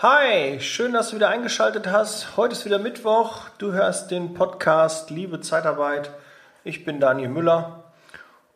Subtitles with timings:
[0.00, 2.36] Hi, schön, dass du wieder eingeschaltet hast.
[2.36, 3.48] Heute ist wieder Mittwoch.
[3.58, 6.12] Du hörst den Podcast Liebe Zeitarbeit.
[6.62, 7.82] Ich bin Daniel Müller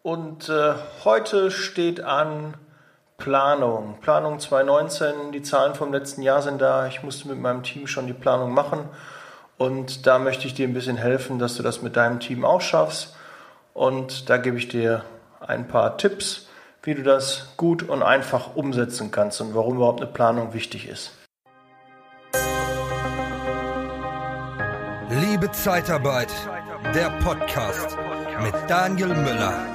[0.05, 2.55] und äh, heute steht an
[3.19, 3.99] Planung.
[4.01, 5.33] Planung 2019.
[5.33, 6.87] Die Zahlen vom letzten Jahr sind da.
[6.87, 8.89] Ich musste mit meinem Team schon die Planung machen
[9.59, 12.61] und da möchte ich dir ein bisschen helfen, dass du das mit deinem Team auch
[12.61, 13.17] schaffst.
[13.75, 15.05] Und da gebe ich dir
[15.41, 16.47] ein paar Tipps,
[16.85, 21.19] wie du das gut und einfach umsetzen kannst und warum überhaupt eine Planung wichtig ist.
[25.21, 26.33] Liebe Zeitarbeit,
[26.95, 27.99] der Podcast
[28.43, 29.67] mit Daniel Müller.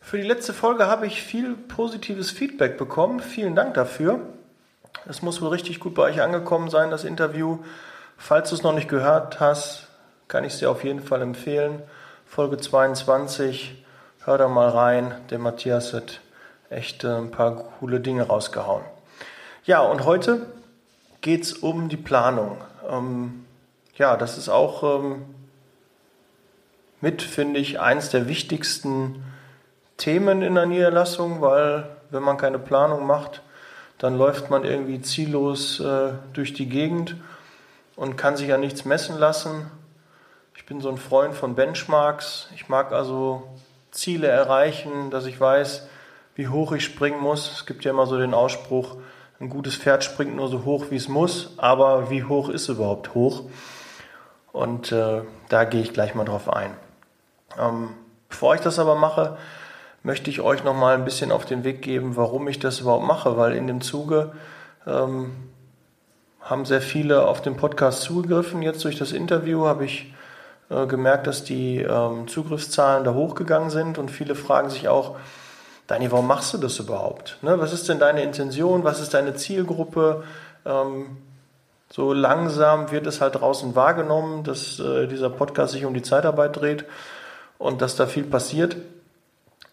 [0.00, 3.20] Für die letzte Folge habe ich viel positives Feedback bekommen.
[3.20, 4.20] Vielen Dank dafür.
[5.06, 7.60] Es muss wohl richtig gut bei euch angekommen sein, das Interview.
[8.18, 9.88] Falls du es noch nicht gehört hast,
[10.28, 11.82] kann ich es dir auf jeden Fall empfehlen.
[12.26, 13.82] Folge 22,
[14.28, 15.14] hör da mal rein.
[15.30, 16.20] Der Matthias hat
[16.68, 18.84] echt äh, ein paar coole Dinge rausgehauen.
[19.64, 20.44] Ja, und heute
[21.22, 22.58] geht es um die Planung.
[22.90, 23.46] Ähm,
[23.96, 25.24] ja, das ist auch ähm,
[27.00, 29.24] mit, finde ich, eins der wichtigsten
[29.96, 33.40] Themen in der Niederlassung, weil wenn man keine Planung macht,
[33.96, 37.16] dann läuft man irgendwie ziellos äh, durch die Gegend
[37.96, 39.70] und kann sich ja nichts messen lassen.
[40.54, 42.50] Ich bin so ein Freund von Benchmarks.
[42.54, 43.48] Ich mag also
[43.98, 45.88] Ziele erreichen, dass ich weiß,
[46.34, 47.52] wie hoch ich springen muss.
[47.52, 48.96] Es gibt ja immer so den Ausspruch,
[49.40, 53.14] ein gutes Pferd springt nur so hoch, wie es muss, aber wie hoch ist überhaupt
[53.14, 53.44] hoch?
[54.52, 56.72] Und äh, da gehe ich gleich mal drauf ein.
[57.56, 57.90] Ähm,
[58.28, 59.36] bevor ich das aber mache,
[60.02, 63.06] möchte ich euch noch mal ein bisschen auf den Weg geben, warum ich das überhaupt
[63.06, 64.32] mache, weil in dem Zuge
[64.86, 65.30] ähm,
[66.40, 68.62] haben sehr viele auf den Podcast zugegriffen.
[68.62, 70.12] Jetzt durch das Interview habe ich
[70.70, 75.16] äh, gemerkt, dass die ähm, Zugriffszahlen da hochgegangen sind und viele fragen sich auch,
[75.86, 77.38] Dani, warum machst du das überhaupt?
[77.40, 77.58] Ne?
[77.58, 78.84] Was ist denn deine Intention?
[78.84, 80.24] Was ist deine Zielgruppe?
[80.66, 81.16] Ähm,
[81.90, 86.56] so langsam wird es halt draußen wahrgenommen, dass äh, dieser Podcast sich um die Zeitarbeit
[86.56, 86.84] dreht
[87.56, 88.76] und dass da viel passiert.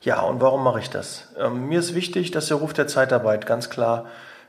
[0.02, 1.28] Ja, und warum mache ich das?
[1.38, 4.06] Ähm, mir ist wichtig, dass der Ruf der Zeitarbeit ganz klar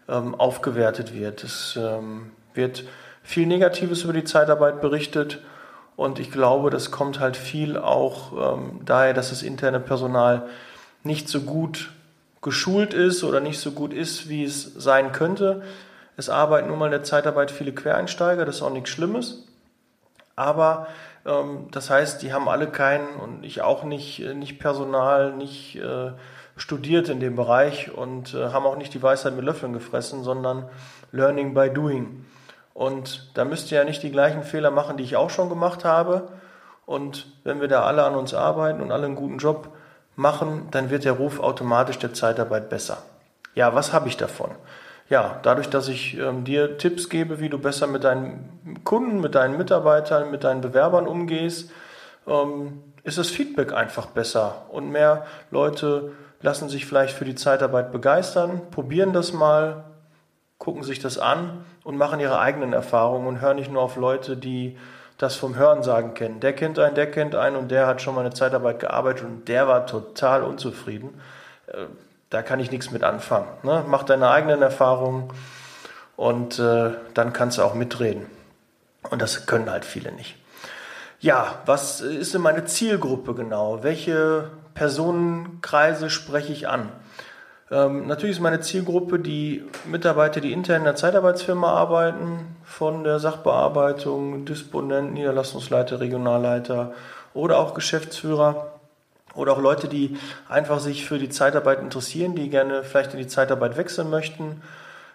[0.08, 1.42] ähm, aufgewertet wird.
[1.42, 2.84] Es ähm, wird
[3.24, 5.40] viel Negatives über die Zeitarbeit berichtet
[5.96, 10.46] und ich glaube, das kommt halt viel auch ähm, daher, dass das interne Personal
[11.02, 11.90] nicht so gut
[12.42, 15.62] geschult ist oder nicht so gut ist, wie es sein könnte.
[16.16, 19.46] Es arbeiten nun mal in der Zeitarbeit viele Quereinsteiger, das ist auch nichts Schlimmes.
[20.36, 20.86] Aber
[21.24, 25.76] ähm, das heißt, die haben alle keinen und ich auch nicht, äh, nicht Personal, nicht
[25.76, 26.12] äh,
[26.56, 30.68] studiert in dem Bereich und äh, haben auch nicht die Weisheit mit Löffeln gefressen, sondern
[31.12, 32.24] Learning by Doing.
[32.76, 35.84] Und da müsst ihr ja nicht die gleichen Fehler machen, die ich auch schon gemacht
[35.84, 36.28] habe.
[36.84, 39.70] Und wenn wir da alle an uns arbeiten und alle einen guten Job
[40.14, 42.98] machen, dann wird der Ruf automatisch der Zeitarbeit besser.
[43.54, 44.50] Ja, was habe ich davon?
[45.08, 49.34] ja, dadurch, dass ich ähm, dir Tipps gebe, wie du besser mit deinen Kunden, mit
[49.34, 51.70] deinen Mitarbeitern, mit deinen Bewerbern umgehst,
[52.26, 56.12] ähm, ist das Feedback einfach besser und mehr Leute
[56.42, 59.84] lassen sich vielleicht für die Zeitarbeit begeistern, probieren das mal,
[60.58, 64.36] gucken sich das an und machen ihre eigenen Erfahrungen und hören nicht nur auf Leute,
[64.36, 64.76] die
[65.18, 66.40] das vom Hörensagen kennen.
[66.40, 69.48] Der kennt einen, der kennt einen und der hat schon mal eine Zeitarbeit gearbeitet und
[69.48, 71.20] der war total unzufrieden.
[71.68, 71.86] Äh,
[72.30, 73.48] da kann ich nichts mit anfangen.
[73.62, 73.84] Ne?
[73.86, 75.30] Mach deine eigenen Erfahrungen
[76.16, 78.26] und äh, dann kannst du auch mitreden.
[79.10, 80.36] Und das können halt viele nicht.
[81.20, 83.82] Ja, was ist denn meine Zielgruppe genau?
[83.82, 86.90] Welche Personenkreise spreche ich an?
[87.70, 93.18] Ähm, natürlich ist meine Zielgruppe die Mitarbeiter, die intern in der Zeitarbeitsfirma arbeiten, von der
[93.18, 96.92] Sachbearbeitung, Disponent, Niederlassungsleiter, Regionalleiter
[97.34, 98.72] oder auch Geschäftsführer
[99.34, 100.16] oder auch Leute, die
[100.48, 104.62] einfach sich für die Zeitarbeit interessieren, die gerne vielleicht in die Zeitarbeit wechseln möchten.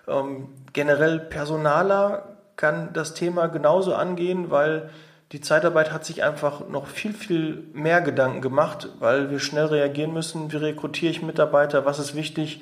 [0.07, 2.23] Ähm, generell Personaler
[2.57, 4.89] kann das Thema genauso angehen, weil
[5.31, 10.13] die Zeitarbeit hat sich einfach noch viel, viel mehr Gedanken gemacht, weil wir schnell reagieren
[10.13, 10.51] müssen.
[10.51, 11.85] Wie rekrutiere ich Mitarbeiter?
[11.85, 12.61] Was ist wichtig?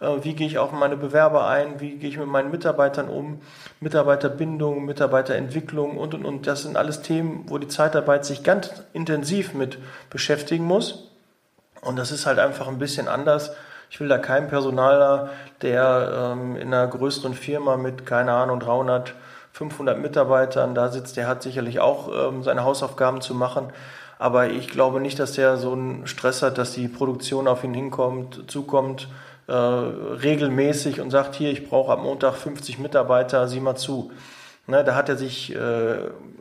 [0.00, 1.78] Äh, wie gehe ich auf meine Bewerber ein?
[1.80, 3.42] Wie gehe ich mit meinen Mitarbeitern um?
[3.80, 6.46] Mitarbeiterbindung, Mitarbeiterentwicklung und, und, und.
[6.46, 9.78] Das sind alles Themen, wo die Zeitarbeit sich ganz intensiv mit
[10.08, 11.10] beschäftigen muss.
[11.82, 13.52] Und das ist halt einfach ein bisschen anders.
[13.90, 15.30] Ich will da keinen Personaler,
[15.60, 19.14] der ähm, in einer größeren Firma mit, keine Ahnung, 300,
[19.56, 23.68] 500 Mitarbeitern da sitzt, der hat sicherlich auch ähm, seine Hausaufgaben zu machen.
[24.18, 27.72] Aber ich glaube nicht, dass der so einen Stress hat, dass die Produktion auf ihn
[27.72, 29.08] hinkommt, zukommt,
[29.46, 34.10] äh, regelmäßig und sagt, hier, ich brauche am Montag 50 Mitarbeiter, sieh mal zu.
[34.66, 36.00] Ne, da hat er sich äh,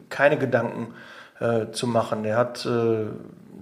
[0.10, 0.94] keine Gedanken
[1.40, 2.24] äh, zu machen.
[2.24, 3.06] Der hat äh,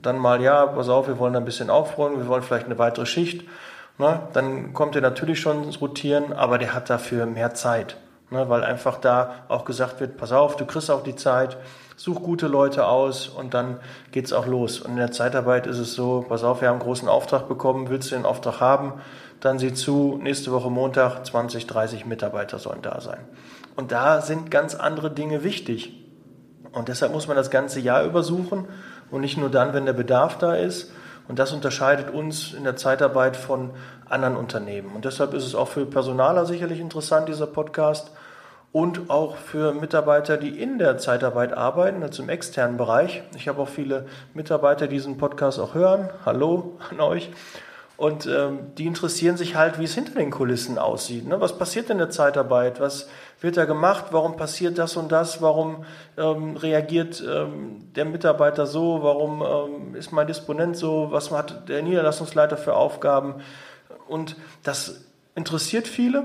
[0.02, 3.06] dann mal, ja, pass auf, wir wollen ein bisschen aufräumen, wir wollen vielleicht eine weitere
[3.06, 3.48] Schicht.
[4.00, 4.20] Ne?
[4.34, 7.98] Dann kommt er natürlich schon ins Rotieren, aber der hat dafür mehr Zeit.
[8.34, 8.50] Ne?
[8.50, 11.56] Weil einfach da auch gesagt wird, pass auf, du kriegst auch die Zeit,
[11.96, 13.80] such gute Leute aus und dann
[14.12, 14.82] geht's auch los.
[14.82, 17.90] Und in der Zeitarbeit ist es so, pass auf, wir haben einen großen Auftrag bekommen,
[17.90, 18.94] willst du den Auftrag haben?
[19.40, 23.20] Dann sieh zu, nächste Woche Montag 20, 30 Mitarbeiter sollen da sein.
[23.76, 25.94] Und da sind ganz andere Dinge wichtig.
[26.72, 28.68] Und deshalb muss man das ganze Jahr übersuchen
[29.12, 30.92] und nicht nur dann, wenn der Bedarf da ist.
[31.28, 33.72] Und das unterscheidet uns in der Zeitarbeit von
[34.10, 34.92] anderen Unternehmen.
[34.94, 38.12] Und deshalb ist es auch für Personaler sicherlich interessant, dieser Podcast.
[38.74, 43.22] Und auch für Mitarbeiter, die in der Zeitarbeit arbeiten, also im externen Bereich.
[43.36, 46.10] Ich habe auch viele Mitarbeiter, die diesen Podcast auch hören.
[46.26, 47.30] Hallo an euch.
[47.98, 51.28] Und ähm, die interessieren sich halt, wie es hinter den Kulissen aussieht.
[51.28, 51.40] Ne?
[51.40, 52.80] Was passiert in der Zeitarbeit?
[52.80, 53.08] Was
[53.42, 54.06] wird da gemacht?
[54.10, 55.40] Warum passiert das und das?
[55.40, 55.86] Warum
[56.18, 59.04] ähm, reagiert ähm, der Mitarbeiter so?
[59.04, 61.10] Warum ähm, ist mein Disponent so?
[61.12, 63.36] Was hat der Niederlassungsleiter für Aufgaben?
[64.08, 65.06] Und das
[65.36, 66.24] interessiert viele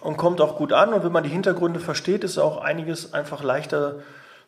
[0.00, 0.92] und kommt auch gut an.
[0.92, 3.96] Und wenn man die Hintergründe versteht, ist auch einiges einfach leichter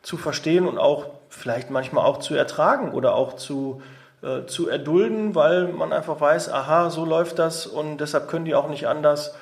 [0.02, 3.82] zu verstehen und auch vielleicht manchmal auch zu ertragen oder auch zu
[4.20, 8.56] äh, zu erdulden, weil man einfach weiß, aha, so läuft das und deshalb können die
[8.56, 9.32] auch nicht anders.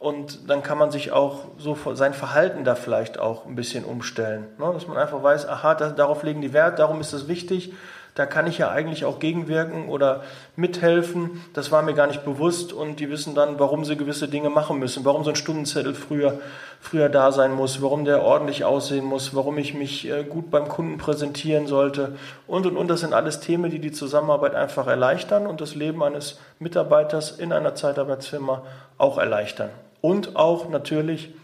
[0.00, 4.48] Und dann kann man sich auch so sein Verhalten da vielleicht auch ein bisschen umstellen.
[4.58, 4.70] Ne?
[4.72, 7.72] Dass man einfach weiß, aha, das, darauf legen die Wert, darum ist es wichtig
[8.16, 10.22] da kann ich ja eigentlich auch gegenwirken oder
[10.56, 11.42] mithelfen.
[11.52, 14.78] Das war mir gar nicht bewusst und die wissen dann, warum sie gewisse Dinge machen
[14.78, 16.40] müssen, warum so ein Stundenzettel früher,
[16.80, 20.66] früher da sein muss, warum der ordentlich aussehen muss, warum ich mich äh, gut beim
[20.66, 22.16] Kunden präsentieren sollte
[22.46, 22.88] und und und.
[22.88, 27.52] Das sind alles Themen, die die Zusammenarbeit einfach erleichtern und das Leben eines Mitarbeiters in
[27.52, 28.62] einer Zeitarbeitsfirma
[28.96, 29.68] auch erleichtern.
[30.00, 31.34] Und auch natürlich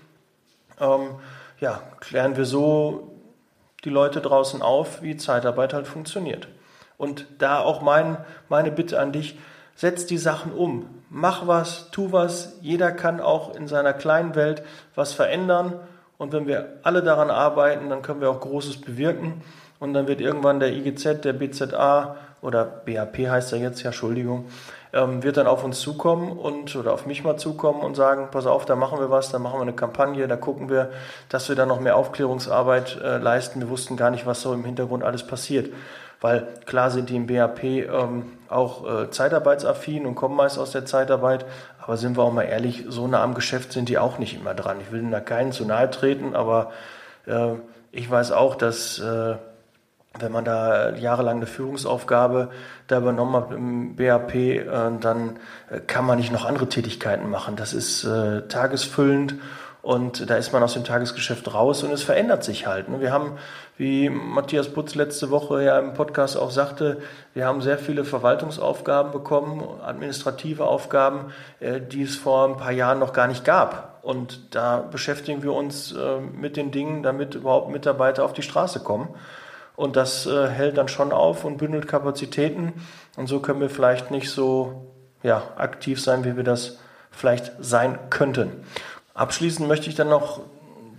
[0.80, 1.16] ähm,
[1.60, 3.10] ja, klären wir so
[3.84, 6.48] die Leute draußen auf, wie Zeitarbeit halt funktioniert.
[6.96, 8.16] Und da auch mein,
[8.48, 9.38] meine Bitte an dich,
[9.74, 10.86] setz die Sachen um.
[11.10, 12.58] Mach was, tu was.
[12.62, 14.62] Jeder kann auch in seiner kleinen Welt
[14.94, 15.74] was verändern.
[16.18, 19.42] Und wenn wir alle daran arbeiten, dann können wir auch Großes bewirken.
[19.78, 24.46] Und dann wird irgendwann der IGZ, der BZA oder BAP heißt er jetzt, ja, Entschuldigung,
[24.92, 28.46] ähm, wird dann auf uns zukommen und oder auf mich mal zukommen und sagen, pass
[28.46, 30.90] auf, da machen wir was, da machen wir eine Kampagne, da gucken wir,
[31.28, 33.60] dass wir da noch mehr Aufklärungsarbeit äh, leisten.
[33.60, 35.70] Wir wussten gar nicht, was so im Hintergrund alles passiert
[36.22, 40.86] weil klar sind die im BAP ähm, auch äh, zeitarbeitsaffin und kommen meist aus der
[40.86, 41.44] Zeitarbeit,
[41.82, 44.54] aber sind wir auch mal ehrlich, so nah am Geschäft sind die auch nicht immer
[44.54, 44.78] dran.
[44.80, 46.70] Ich will da keinen zu nahe treten, aber
[47.26, 47.54] äh,
[47.90, 49.34] ich weiß auch, dass äh,
[50.19, 52.50] wenn man da jahrelang eine Führungsaufgabe
[52.86, 54.64] da übernommen hat im BAP, äh,
[55.00, 55.40] dann
[55.70, 57.56] äh, kann man nicht noch andere Tätigkeiten machen.
[57.56, 59.34] Das ist äh, tagesfüllend
[59.82, 62.88] und da ist man aus dem Tagesgeschäft raus und es verändert sich halt.
[62.88, 63.00] Ne?
[63.00, 63.32] Wir haben,
[63.82, 67.02] wie Matthias Putz letzte Woche ja im Podcast auch sagte,
[67.34, 73.00] wir haben sehr viele Verwaltungsaufgaben bekommen, administrative Aufgaben, äh, die es vor ein paar Jahren
[73.00, 73.99] noch gar nicht gab.
[74.02, 78.79] Und da beschäftigen wir uns äh, mit den Dingen, damit überhaupt Mitarbeiter auf die Straße
[78.84, 79.08] kommen.
[79.75, 82.75] Und das äh, hält dann schon auf und bündelt Kapazitäten.
[83.17, 84.93] Und so können wir vielleicht nicht so
[85.25, 86.79] ja, aktiv sein, wie wir das
[87.11, 88.64] vielleicht sein könnten.
[89.12, 90.38] Abschließend möchte ich dann noch,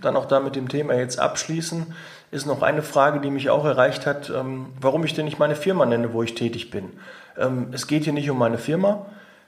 [0.02, 1.94] dann auch da mit dem Thema jetzt abschließen,
[2.34, 5.56] ist noch eine Frage, die mich auch erreicht hat, ähm, warum ich denn nicht meine
[5.56, 6.92] Firma nenne, wo ich tätig bin.
[7.38, 9.06] Ähm, es geht hier nicht um meine Firma.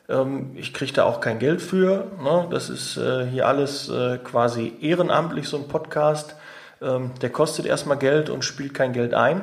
[0.09, 2.07] Ähm, ich kriege da auch kein Geld für.
[2.23, 2.47] Ne?
[2.51, 6.37] Das ist äh, hier alles äh, quasi ehrenamtlich, so ein Podcast.
[6.81, 9.43] Ähm, der kostet erstmal Geld und spielt kein Geld ein.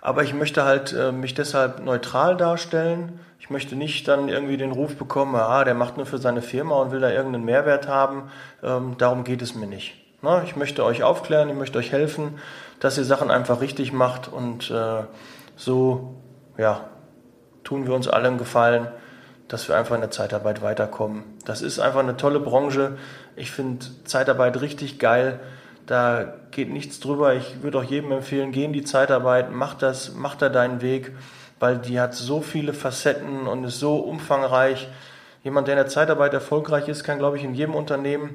[0.00, 4.72] Aber ich möchte halt äh, mich deshalb neutral darstellen ich möchte nicht dann irgendwie den
[4.72, 8.30] Ruf bekommen, ah, der macht nur für seine Firma und will da irgendeinen Mehrwert haben.
[8.60, 10.05] Ähm, darum geht es mir nicht.
[10.22, 12.38] Na, ich möchte euch aufklären, ich möchte euch helfen,
[12.80, 15.02] dass ihr Sachen einfach richtig macht und äh,
[15.56, 16.14] so,
[16.56, 16.88] ja,
[17.64, 18.88] tun wir uns allen Gefallen,
[19.48, 21.24] dass wir einfach in der Zeitarbeit weiterkommen.
[21.44, 22.96] Das ist einfach eine tolle Branche.
[23.36, 25.38] Ich finde Zeitarbeit richtig geil.
[25.86, 27.34] Da geht nichts drüber.
[27.34, 31.12] Ich würde auch jedem empfehlen, geh in die Zeitarbeit, mach das, mach da deinen Weg
[31.58, 34.88] weil die hat so viele Facetten und ist so umfangreich.
[35.42, 38.34] Jemand, der in der Zeitarbeit erfolgreich ist, kann, glaube ich, in jedem Unternehmen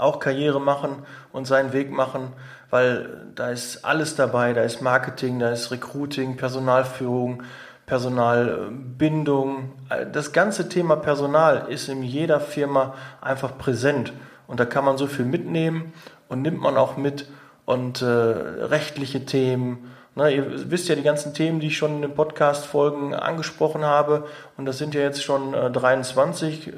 [0.00, 2.32] auch Karriere machen und seinen Weg machen,
[2.70, 4.52] weil da ist alles dabei.
[4.52, 7.42] Da ist Marketing, da ist Recruiting, Personalführung,
[7.86, 9.72] Personalbindung.
[10.12, 14.12] Das ganze Thema Personal ist in jeder Firma einfach präsent.
[14.46, 15.92] Und da kann man so viel mitnehmen
[16.28, 17.28] und nimmt man auch mit
[17.66, 22.02] und äh, rechtliche Themen na, ihr wisst ja die ganzen Themen, die ich schon in
[22.02, 24.26] den Podcast-Folgen angesprochen habe.
[24.56, 26.68] Und das sind ja jetzt schon äh, 23.
[26.68, 26.72] Äh,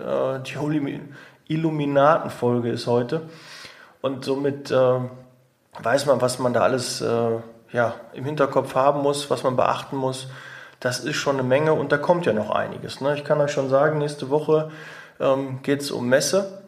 [0.46, 0.58] die
[1.54, 3.22] Illuminaten-Folge ist heute.
[4.00, 5.00] Und somit äh,
[5.80, 7.38] weiß man, was man da alles äh,
[7.72, 10.28] ja, im Hinterkopf haben muss, was man beachten muss,
[10.80, 13.00] das ist schon eine Menge und da kommt ja noch einiges.
[13.00, 13.14] Ne?
[13.16, 14.70] Ich kann euch schon sagen, nächste Woche
[15.20, 16.62] ähm, geht es um Messe.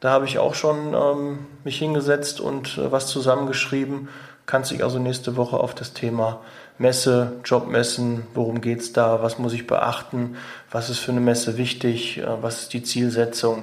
[0.00, 4.08] Da habe ich auch schon ähm, mich hingesetzt und äh, was zusammengeschrieben.
[4.46, 6.40] Kann sich also nächste Woche auf das Thema
[6.76, 10.36] Messe, Jobmessen, worum geht es da, was muss ich beachten,
[10.72, 13.62] was ist für eine Messe wichtig, äh, was ist die Zielsetzung.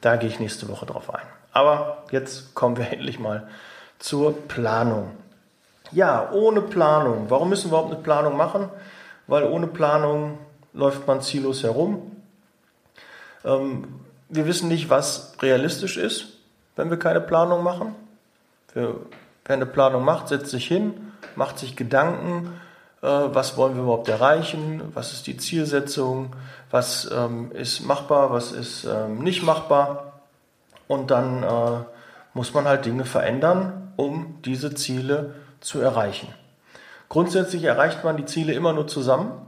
[0.00, 1.26] Da gehe ich nächste Woche drauf ein.
[1.52, 3.48] Aber jetzt kommen wir endlich mal
[3.98, 5.12] zur Planung.
[5.92, 7.26] Ja, ohne Planung.
[7.28, 8.68] Warum müssen wir überhaupt eine Planung machen?
[9.26, 10.38] Weil ohne Planung
[10.72, 12.16] läuft man ziellos herum.
[13.44, 16.26] Ähm, wir wissen nicht, was realistisch ist,
[16.76, 17.94] wenn wir keine Planung machen.
[18.74, 18.94] wer
[19.44, 22.60] eine Planung macht, setzt sich hin, macht sich Gedanken,
[23.08, 26.36] was wollen wir überhaupt erreichen, was ist die Zielsetzung,
[26.70, 30.20] was ähm, ist machbar, was ist ähm, nicht machbar.
[30.86, 31.84] Und dann äh,
[32.34, 36.28] muss man halt Dinge verändern, um diese Ziele zu erreichen.
[37.08, 39.46] Grundsätzlich erreicht man die Ziele immer nur zusammen.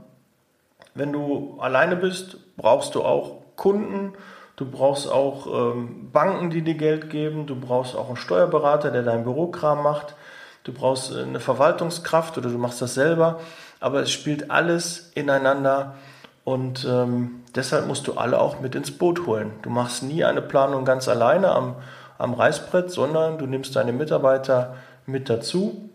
[0.95, 4.13] Wenn du alleine bist, brauchst du auch Kunden,
[4.55, 9.03] du brauchst auch ähm, Banken, die dir Geld geben, du brauchst auch einen Steuerberater, der
[9.03, 10.15] dein Bürokram macht,
[10.63, 13.39] du brauchst eine Verwaltungskraft oder du machst das selber,
[13.79, 15.95] aber es spielt alles ineinander
[16.43, 19.51] und ähm, deshalb musst du alle auch mit ins Boot holen.
[19.61, 21.75] Du machst nie eine Planung ganz alleine am,
[22.17, 25.89] am Reißbrett, sondern du nimmst deine Mitarbeiter mit dazu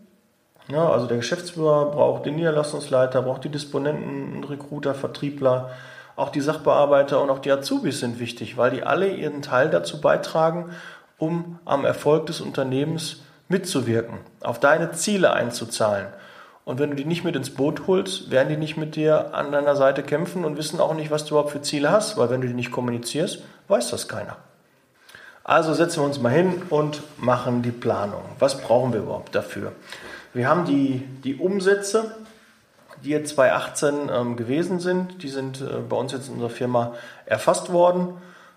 [0.71, 5.71] ja, also der Geschäftsführer braucht den Niederlassungsleiter, braucht die Disponenten, Recruiter, Vertriebler,
[6.15, 9.99] auch die Sachbearbeiter und auch die Azubis sind wichtig, weil die alle ihren Teil dazu
[9.99, 10.69] beitragen,
[11.17, 16.07] um am Erfolg des Unternehmens mitzuwirken, auf deine Ziele einzuzahlen.
[16.63, 19.51] Und wenn du die nicht mit ins Boot holst, werden die nicht mit dir an
[19.51, 22.41] deiner Seite kämpfen und wissen auch nicht, was du überhaupt für Ziele hast, weil wenn
[22.41, 24.37] du die nicht kommunizierst, weiß das keiner.
[25.43, 28.21] Also setzen wir uns mal hin und machen die Planung.
[28.37, 29.71] Was brauchen wir überhaupt dafür?
[30.31, 32.15] Wir haben die, die Umsätze,
[33.03, 35.23] die jetzt 2018 ähm, gewesen sind.
[35.23, 36.93] Die sind äh, bei uns jetzt in unserer Firma
[37.25, 38.09] erfasst worden.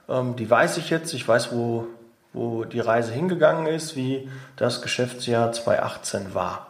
[0.08, 1.14] Ähm, die weiß ich jetzt.
[1.14, 1.86] Ich weiß, wo,
[2.32, 6.68] wo die Reise hingegangen ist, wie das Geschäftsjahr 2018 war.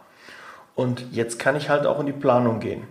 [0.74, 2.84] Und jetzt kann ich halt auch in die Planung gehen.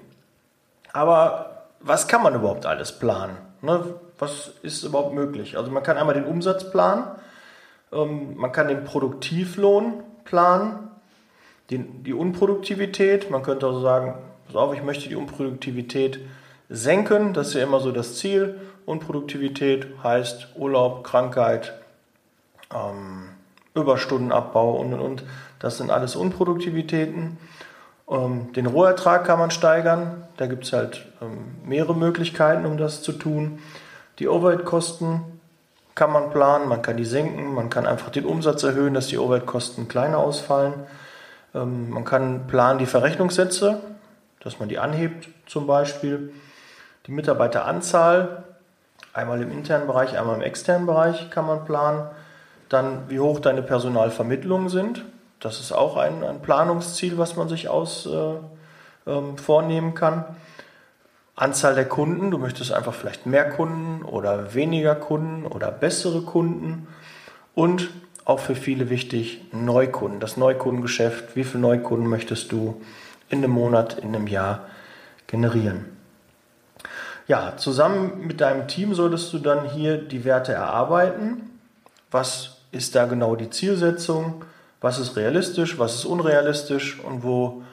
[0.94, 3.38] Aber was kann man überhaupt alles planen?
[3.62, 3.96] Ne?
[4.20, 5.58] Was ist überhaupt möglich?
[5.58, 7.06] Also man kann einmal den Umsatz planen,
[7.92, 10.90] ähm, man kann den Produktivlohn planen,
[11.70, 16.20] die, die Unproduktivität, man könnte also sagen, pass auf, ich möchte die Unproduktivität
[16.70, 18.60] senken, das ist ja immer so das Ziel.
[18.86, 21.81] Unproduktivität heißt Urlaub, Krankheit,
[22.74, 23.30] ähm,
[23.74, 25.24] Überstundenabbau und und und.
[25.60, 27.38] Das sind alles Unproduktivitäten.
[28.10, 30.24] Ähm, den Rohertrag kann man steigern.
[30.38, 33.60] Da gibt es halt ähm, mehrere Möglichkeiten, um das zu tun.
[34.20, 35.22] Die Overhead-Kosten
[35.96, 39.18] kann man planen, man kann die senken, man kann einfach den Umsatz erhöhen, dass die
[39.18, 40.74] Overhead-Kosten kleiner ausfallen.
[41.56, 43.82] Ähm, man kann planen die Verrechnungssätze,
[44.42, 46.34] dass man die anhebt zum Beispiel.
[47.08, 48.44] Die Mitarbeiteranzahl,
[49.13, 52.08] einmal im internen Bereich, einmal im externen Bereich kann man planen.
[52.72, 55.04] Dann, wie hoch deine Personalvermittlungen sind.
[55.42, 58.36] Das ist auch ein, ein Planungsziel, was man sich aus, äh,
[59.12, 60.24] ähm, vornehmen kann.
[61.36, 66.88] Anzahl der Kunden, du möchtest einfach vielleicht mehr Kunden oder weniger Kunden oder bessere Kunden.
[67.56, 67.90] Und
[68.24, 71.36] auch für viele wichtig, Neukunden, das Neukundengeschäft.
[71.36, 72.82] Wie viele Neukunden möchtest du
[73.28, 74.62] in einem Monat, in einem Jahr
[75.28, 75.86] generieren?
[77.28, 81.60] Ja, zusammen mit deinem Team solltest du dann hier die Werte erarbeiten.
[82.12, 84.46] Was ist da genau die Zielsetzung?
[84.80, 85.78] Was ist realistisch?
[85.78, 87.00] Was ist unrealistisch?
[87.00, 87.63] Und wo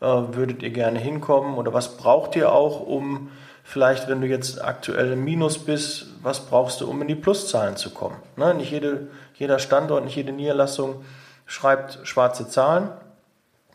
[0.00, 1.56] äh, würdet ihr gerne hinkommen?
[1.56, 3.30] Oder was braucht ihr auch, um
[3.64, 7.76] vielleicht, wenn du jetzt aktuell im Minus bist, was brauchst du, um in die Pluszahlen
[7.76, 8.16] zu kommen?
[8.36, 8.54] Ne?
[8.54, 11.04] Nicht jede, jeder Standort, nicht jede Niederlassung
[11.46, 12.90] schreibt schwarze Zahlen,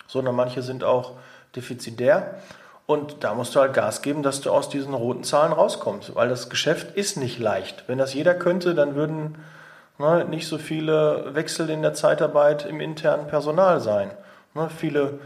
[0.08, 1.14] sondern manche sind auch
[1.56, 2.36] defizitär.
[2.86, 6.28] Und da musst du halt Gas geben, dass du aus diesen roten Zahlen rauskommst, weil
[6.28, 7.86] das Geschäft ist nicht leicht.
[7.88, 9.36] Wenn das jeder könnte, dann würden
[9.98, 14.12] ne, nicht so viele Wechsel in der Zeitarbeit im internen Personal sein.
[14.54, 15.20] Ne, viele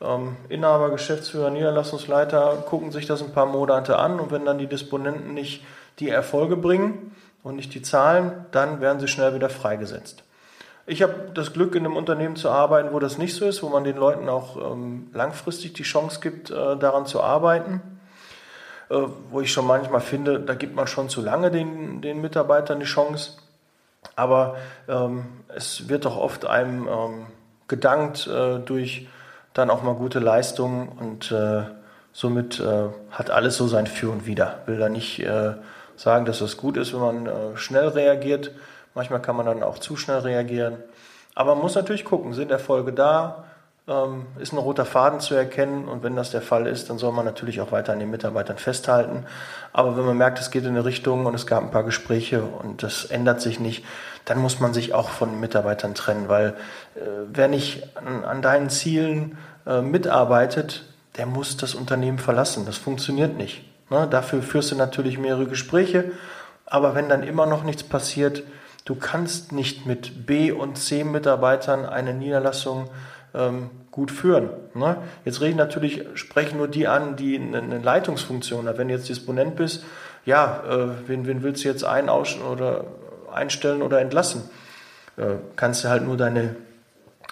[0.00, 4.66] ähm, Inhaber, Geschäftsführer, Niederlassungsleiter gucken sich das ein paar Monate an und wenn dann die
[4.66, 5.64] Disponenten nicht
[5.98, 10.24] die Erfolge bringen und nicht die Zahlen, dann werden sie schnell wieder freigesetzt.
[10.84, 13.68] Ich habe das Glück, in einem Unternehmen zu arbeiten, wo das nicht so ist, wo
[13.68, 17.80] man den Leuten auch ähm, langfristig die Chance gibt, äh, daran zu arbeiten.
[18.92, 22.78] Äh, wo ich schon manchmal finde, da gibt man schon zu lange den, den Mitarbeitern
[22.78, 23.38] die Chance.
[24.16, 24.56] Aber
[24.88, 27.26] ähm, es wird doch oft einem ähm,
[27.68, 29.08] gedankt äh, durch
[29.54, 31.62] dann auch mal gute Leistungen und äh,
[32.12, 34.60] somit äh, hat alles so sein Für und Wider.
[34.66, 35.54] Will da nicht äh,
[35.96, 38.52] sagen, dass es gut ist, wenn man äh, schnell reagiert.
[38.94, 40.76] Manchmal kann man dann auch zu schnell reagieren.
[41.34, 43.44] Aber man muss natürlich gucken, sind Erfolge da?
[43.88, 47.12] Ähm, ist ein roter Faden zu erkennen und wenn das der Fall ist, dann soll
[47.12, 49.26] man natürlich auch weiter an den Mitarbeitern festhalten.
[49.72, 52.42] Aber wenn man merkt, es geht in eine Richtung und es gab ein paar Gespräche
[52.42, 53.84] und das ändert sich nicht,
[54.24, 56.48] dann muss man sich auch von Mitarbeitern trennen, weil
[56.94, 57.00] äh,
[57.32, 59.36] wer nicht an, an deinen Zielen
[59.66, 60.84] äh, mitarbeitet,
[61.16, 62.64] der muss das Unternehmen verlassen.
[62.66, 63.64] Das funktioniert nicht.
[63.90, 64.06] Ne?
[64.08, 66.12] Dafür führst du natürlich mehrere Gespräche,
[66.66, 68.44] aber wenn dann immer noch nichts passiert,
[68.84, 72.88] du kannst nicht mit B- und C-Mitarbeitern eine Niederlassung
[73.34, 74.50] ähm, gut führen.
[74.74, 74.96] Ne?
[75.24, 78.78] Jetzt reden natürlich, sprechen nur die an, die eine Leitungsfunktion haben.
[78.78, 79.84] Wenn du jetzt Disponent bist,
[80.24, 82.84] ja, äh, wen, wen willst du jetzt ein oder
[83.32, 84.48] einstellen oder entlassen?
[85.16, 86.56] Äh, kannst du halt nur deine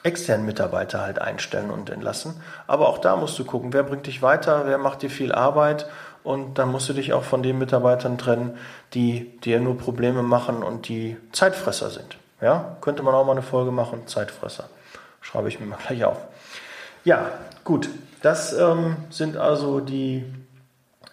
[0.02, 2.40] externen Mitarbeiter halt einstellen und entlassen.
[2.66, 5.86] Aber auch da musst du gucken, wer bringt dich weiter, wer macht dir viel Arbeit
[6.22, 8.56] und dann musst du dich auch von den Mitarbeitern trennen,
[8.94, 12.16] die dir nur Probleme machen und die Zeitfresser sind.
[12.40, 14.70] Ja, könnte man auch mal eine Folge machen, Zeitfresser.
[15.20, 16.18] Schreibe ich mir mal gleich auf.
[17.04, 17.30] Ja,
[17.64, 17.88] gut.
[18.22, 20.24] Das ähm, sind also die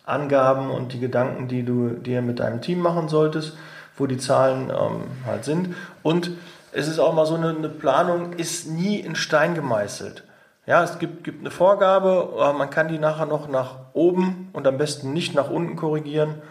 [0.06, 3.58] Angaben und die Gedanken, die du dir mit deinem Team machen solltest,
[3.96, 5.76] wo die Zahlen ähm, halt sind.
[6.04, 6.32] Und
[6.72, 10.24] es ist auch mal so eine, eine, Planung, ist nie in Stein gemeißelt.
[10.66, 14.78] Ja, es gibt, gibt eine Vorgabe, man kann die nachher noch nach oben und am
[14.78, 16.42] besten nicht nach unten korrigieren.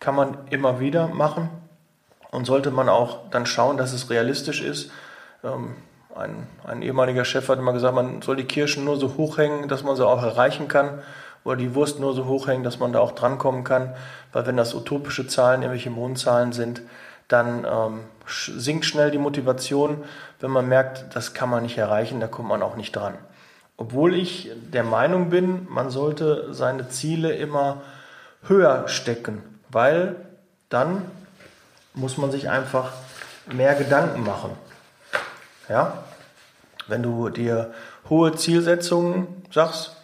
[0.00, 1.48] Kann man immer wieder machen.
[2.30, 4.90] Und sollte man auch dann schauen, dass es realistisch ist.
[5.42, 5.76] Ähm,
[6.18, 9.82] ein, ein ehemaliger Chef hat immer gesagt, man soll die Kirschen nur so hochhängen, dass
[9.84, 11.00] man sie auch erreichen kann.
[11.44, 13.94] Oder die Wurst nur so hochhängen, dass man da auch drankommen kann.
[14.32, 16.82] Weil wenn das utopische Zahlen, irgendwelche Mondzahlen sind,
[17.28, 20.02] dann ähm, sinkt schnell die Motivation,
[20.40, 23.14] wenn man merkt, das kann man nicht erreichen, da kommt man auch nicht dran.
[23.76, 27.82] Obwohl ich der Meinung bin, man sollte seine Ziele immer
[28.42, 30.16] höher stecken, weil
[30.68, 31.02] dann
[31.94, 32.92] muss man sich einfach
[33.46, 34.50] mehr Gedanken machen.
[35.68, 36.04] Ja?
[36.88, 37.72] Wenn du dir
[38.08, 39.96] hohe Zielsetzungen sagst,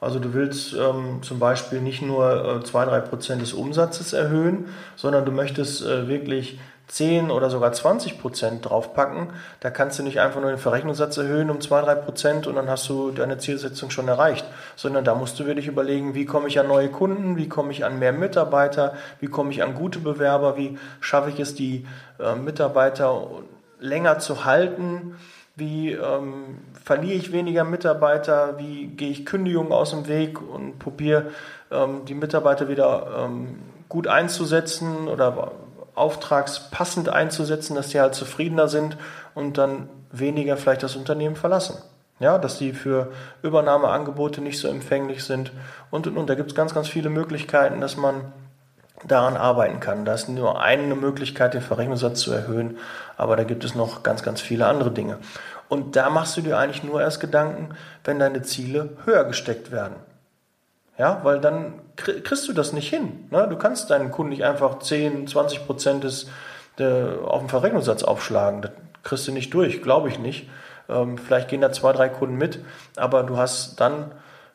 [0.00, 5.32] also du willst ähm, zum Beispiel nicht nur äh, 2-3% des Umsatzes erhöhen, sondern du
[5.32, 6.58] möchtest äh, wirklich
[6.90, 9.28] 10 oder sogar 20 Prozent draufpacken,
[9.60, 12.68] da kannst du nicht einfach nur den Verrechnungssatz erhöhen um 2, 3 Prozent und dann
[12.68, 16.58] hast du deine Zielsetzung schon erreicht, sondern da musst du wirklich überlegen, wie komme ich
[16.58, 20.56] an neue Kunden, wie komme ich an mehr Mitarbeiter, wie komme ich an gute Bewerber,
[20.56, 21.86] wie schaffe ich es, die
[22.18, 23.28] äh, Mitarbeiter
[23.78, 25.14] länger zu halten,
[25.60, 31.26] wie ähm, verliere ich weniger Mitarbeiter, wie gehe ich Kündigungen aus dem Weg und probiere
[31.70, 35.52] ähm, die Mitarbeiter wieder ähm, gut einzusetzen oder
[35.94, 38.96] auftragspassend einzusetzen, dass die halt zufriedener sind
[39.34, 41.76] und dann weniger vielleicht das Unternehmen verlassen.
[42.18, 45.52] Ja, dass die für Übernahmeangebote nicht so empfänglich sind
[45.90, 46.28] und und und.
[46.28, 48.32] Da gibt es ganz, ganz viele Möglichkeiten, dass man
[49.06, 50.04] daran arbeiten kann.
[50.04, 52.78] Da ist nur eine Möglichkeit, den Verrechnungssatz zu erhöhen,
[53.16, 55.18] aber da gibt es noch ganz, ganz viele andere Dinge.
[55.68, 57.70] Und da machst du dir eigentlich nur erst Gedanken,
[58.04, 59.94] wenn deine Ziele höher gesteckt werden.
[60.98, 63.28] Ja, weil dann kriegst du das nicht hin.
[63.30, 63.46] Ne?
[63.48, 68.62] Du kannst deinen Kunden nicht einfach 10, 20 Prozent auf dem Verrechnungssatz aufschlagen.
[68.62, 70.50] Das kriegst du nicht durch, glaube ich nicht.
[70.90, 72.58] Ähm, vielleicht gehen da zwei, drei Kunden mit,
[72.96, 74.12] aber du hast dann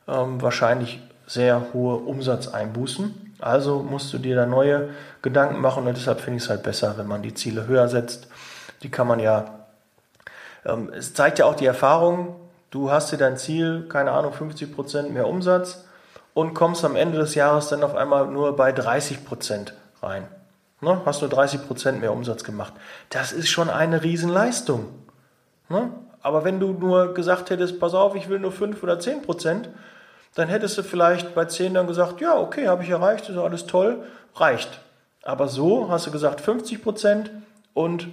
[0.08, 4.90] ähm, wahrscheinlich sehr hohe Umsatzeinbußen also musst du dir da neue
[5.22, 8.28] Gedanken machen und deshalb finde ich es halt besser, wenn man die Ziele höher setzt.
[8.84, 9.66] Die kann man ja,
[10.66, 12.36] ähm, es zeigt ja auch die Erfahrung,
[12.72, 15.86] du hast dir dein Ziel, keine Ahnung, 50% mehr Umsatz
[16.34, 19.72] und kommst am Ende des Jahres dann auf einmal nur bei 30%
[20.02, 20.28] rein.
[20.82, 21.02] Ne?
[21.06, 22.74] Hast du 30% mehr Umsatz gemacht.
[23.10, 24.88] Das ist schon eine Riesenleistung.
[25.70, 25.90] Ne?
[26.22, 29.68] Aber wenn du nur gesagt hättest, pass auf, ich will nur 5 oder 10%,
[30.36, 33.66] dann hättest du vielleicht bei 10 dann gesagt, ja, okay, habe ich erreicht, ist alles
[33.66, 34.04] toll,
[34.36, 34.80] reicht.
[35.24, 37.32] Aber so hast du gesagt 50 Prozent
[37.74, 38.08] und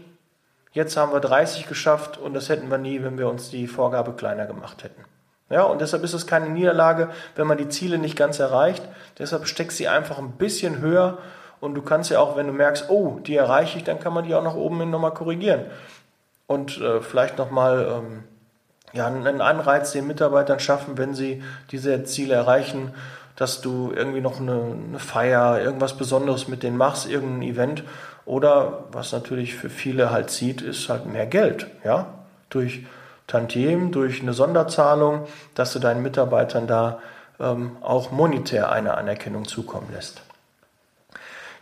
[0.72, 4.12] jetzt haben wir 30 geschafft und das hätten wir nie, wenn wir uns die Vorgabe
[4.12, 5.04] kleiner gemacht hätten.
[5.50, 8.82] Ja, und deshalb ist es keine Niederlage, wenn man die Ziele nicht ganz erreicht.
[9.18, 11.18] Deshalb steckst sie einfach ein bisschen höher
[11.60, 14.24] und du kannst ja auch, wenn du merkst, oh, die erreiche ich, dann kann man
[14.24, 15.66] die auch nach oben hin nochmal korrigieren.
[16.46, 18.24] Und äh, vielleicht nochmal ähm,
[18.92, 22.92] ja, einen Anreiz den Mitarbeitern schaffen, wenn sie diese Ziele erreichen,
[23.36, 27.84] dass du irgendwie noch eine, eine Feier, irgendwas Besonderes mit denen machst, irgendein Event.
[28.24, 32.06] Oder was natürlich für viele halt zieht, ist halt mehr Geld, ja,
[32.50, 32.86] durch
[33.26, 37.00] Tantiem, durch eine Sonderzahlung, dass du deinen Mitarbeitern da
[37.40, 40.22] ähm, auch monetär eine Anerkennung zukommen lässt.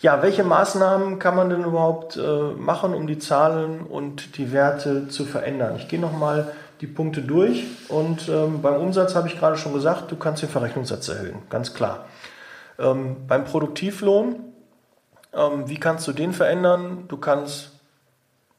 [0.00, 5.08] Ja, welche Maßnahmen kann man denn überhaupt äh, machen, um die Zahlen und die Werte
[5.08, 5.76] zu verändern?
[5.76, 10.10] Ich gehe nochmal die Punkte durch und ähm, beim Umsatz habe ich gerade schon gesagt,
[10.10, 12.06] du kannst den Verrechnungssatz erhöhen, ganz klar.
[12.78, 14.36] Ähm, beim Produktivlohn,
[15.34, 17.04] ähm, wie kannst du den verändern?
[17.08, 17.72] Du kannst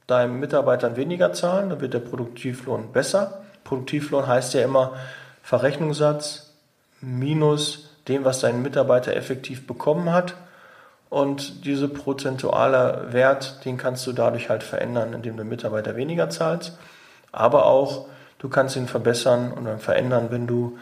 [0.05, 3.41] deinen Mitarbeitern weniger zahlen, dann wird der Produktivlohn besser.
[3.63, 4.93] Produktivlohn heißt ja immer
[5.41, 6.53] Verrechnungssatz
[6.99, 10.35] minus dem, was dein Mitarbeiter effektiv bekommen hat.
[11.09, 16.77] Und dieser prozentuale Wert, den kannst du dadurch halt verändern, indem du Mitarbeiter weniger zahlst.
[17.31, 18.07] Aber auch,
[18.39, 20.77] du kannst ihn verbessern und dann verändern, wenn du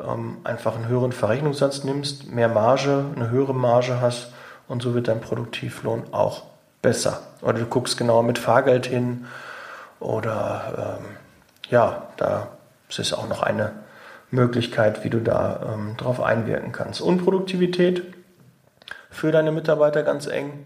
[0.00, 4.32] ähm, einfach einen höheren Verrechnungssatz nimmst, mehr Marge, eine höhere Marge hast
[4.68, 6.44] und so wird dein Produktivlohn auch
[6.82, 7.22] besser.
[7.42, 9.26] Oder du guckst genauer mit Fahrgeld hin
[10.00, 11.06] oder ähm,
[11.70, 12.48] ja, da
[12.88, 13.72] ist auch noch eine
[14.30, 17.00] Möglichkeit, wie du da ähm, drauf einwirken kannst.
[17.00, 18.02] Unproduktivität
[19.10, 20.64] für deine Mitarbeiter ganz eng.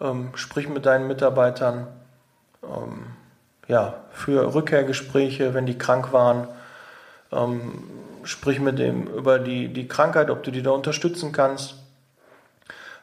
[0.00, 1.86] Ähm, sprich mit deinen Mitarbeitern.
[2.62, 3.11] Ähm,
[3.72, 6.46] ja, für Rückkehrgespräche, wenn die krank waren.
[7.32, 7.84] Ähm,
[8.22, 11.76] sprich mit dem über die, die Krankheit, ob du die da unterstützen kannst.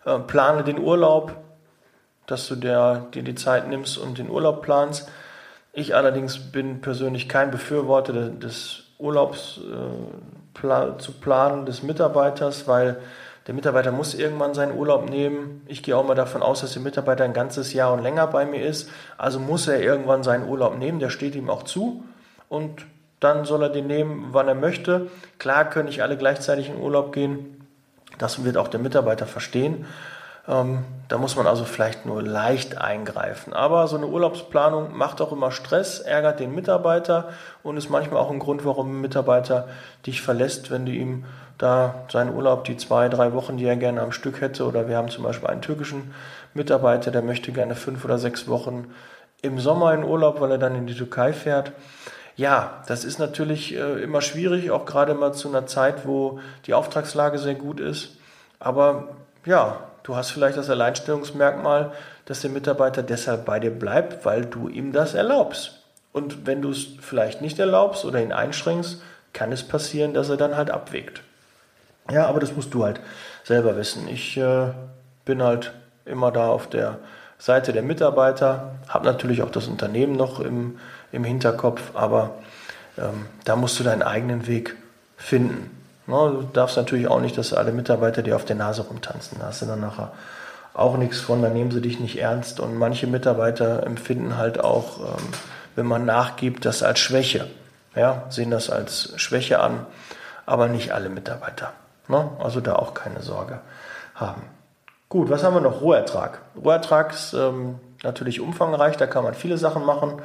[0.05, 1.35] Äh, plane den Urlaub,
[2.27, 5.09] dass du dir, dir die Zeit nimmst und den Urlaub planst.
[5.73, 12.97] Ich allerdings bin persönlich kein Befürworter des Urlaubs äh, zu planen des Mitarbeiters, weil
[13.49, 15.63] der Mitarbeiter muss irgendwann seinen Urlaub nehmen.
[15.65, 18.45] Ich gehe auch mal davon aus, dass der Mitarbeiter ein ganzes Jahr und länger bei
[18.45, 18.91] mir ist.
[19.17, 20.99] Also muss er irgendwann seinen Urlaub nehmen.
[20.99, 22.03] Der steht ihm auch zu.
[22.47, 22.85] Und
[23.19, 25.07] dann soll er den nehmen, wann er möchte.
[25.39, 27.65] Klar können nicht alle gleichzeitig in Urlaub gehen.
[28.19, 29.87] Das wird auch der Mitarbeiter verstehen.
[30.47, 33.53] Ähm, da muss man also vielleicht nur leicht eingreifen.
[33.53, 37.29] Aber so eine Urlaubsplanung macht auch immer Stress, ärgert den Mitarbeiter
[37.63, 39.67] und ist manchmal auch ein Grund, warum ein Mitarbeiter
[40.05, 41.25] dich verlässt, wenn du ihm
[41.59, 44.65] da seinen Urlaub, die zwei, drei Wochen, die er gerne am Stück hätte.
[44.65, 46.15] Oder wir haben zum Beispiel einen türkischen
[46.55, 48.87] Mitarbeiter, der möchte gerne fünf oder sechs Wochen
[49.41, 51.73] im Sommer in Urlaub, weil er dann in die Türkei fährt.
[52.35, 56.73] Ja, das ist natürlich äh, immer schwierig, auch gerade mal zu einer Zeit, wo die
[56.73, 58.17] Auftragslage sehr gut ist.
[58.59, 59.09] Aber
[59.45, 61.91] ja, du hast vielleicht das Alleinstellungsmerkmal,
[62.25, 65.83] dass der Mitarbeiter deshalb bei dir bleibt, weil du ihm das erlaubst.
[66.13, 69.01] Und wenn du es vielleicht nicht erlaubst oder ihn einschränkst,
[69.33, 71.21] kann es passieren, dass er dann halt abwägt.
[72.11, 72.99] Ja, aber das musst du halt
[73.43, 74.07] selber wissen.
[74.07, 74.71] Ich äh,
[75.25, 75.73] bin halt
[76.05, 76.97] immer da auf der
[77.37, 80.77] Seite der Mitarbeiter, habe natürlich auch das Unternehmen noch im,
[81.11, 82.31] im Hinterkopf, aber
[82.97, 84.75] ähm, da musst du deinen eigenen Weg
[85.17, 85.75] finden.
[86.07, 89.37] No, du darfst natürlich auch nicht, dass alle Mitarbeiter dir auf der Nase rumtanzen.
[89.39, 90.11] Da hast du dann nachher
[90.73, 92.59] auch nichts von, dann nehmen sie dich nicht ernst.
[92.59, 95.23] Und manche Mitarbeiter empfinden halt auch, ähm,
[95.75, 97.47] wenn man nachgibt, das als Schwäche.
[97.95, 99.85] Ja, sehen das als Schwäche an,
[100.45, 101.73] aber nicht alle Mitarbeiter.
[102.09, 102.29] Ne?
[102.39, 103.59] Also da auch keine Sorge
[104.15, 104.41] haben.
[105.07, 105.81] Gut, was haben wir noch?
[105.81, 106.41] Rohertrag.
[106.61, 110.21] Rohertrag ist ähm, natürlich umfangreich, da kann man viele Sachen machen.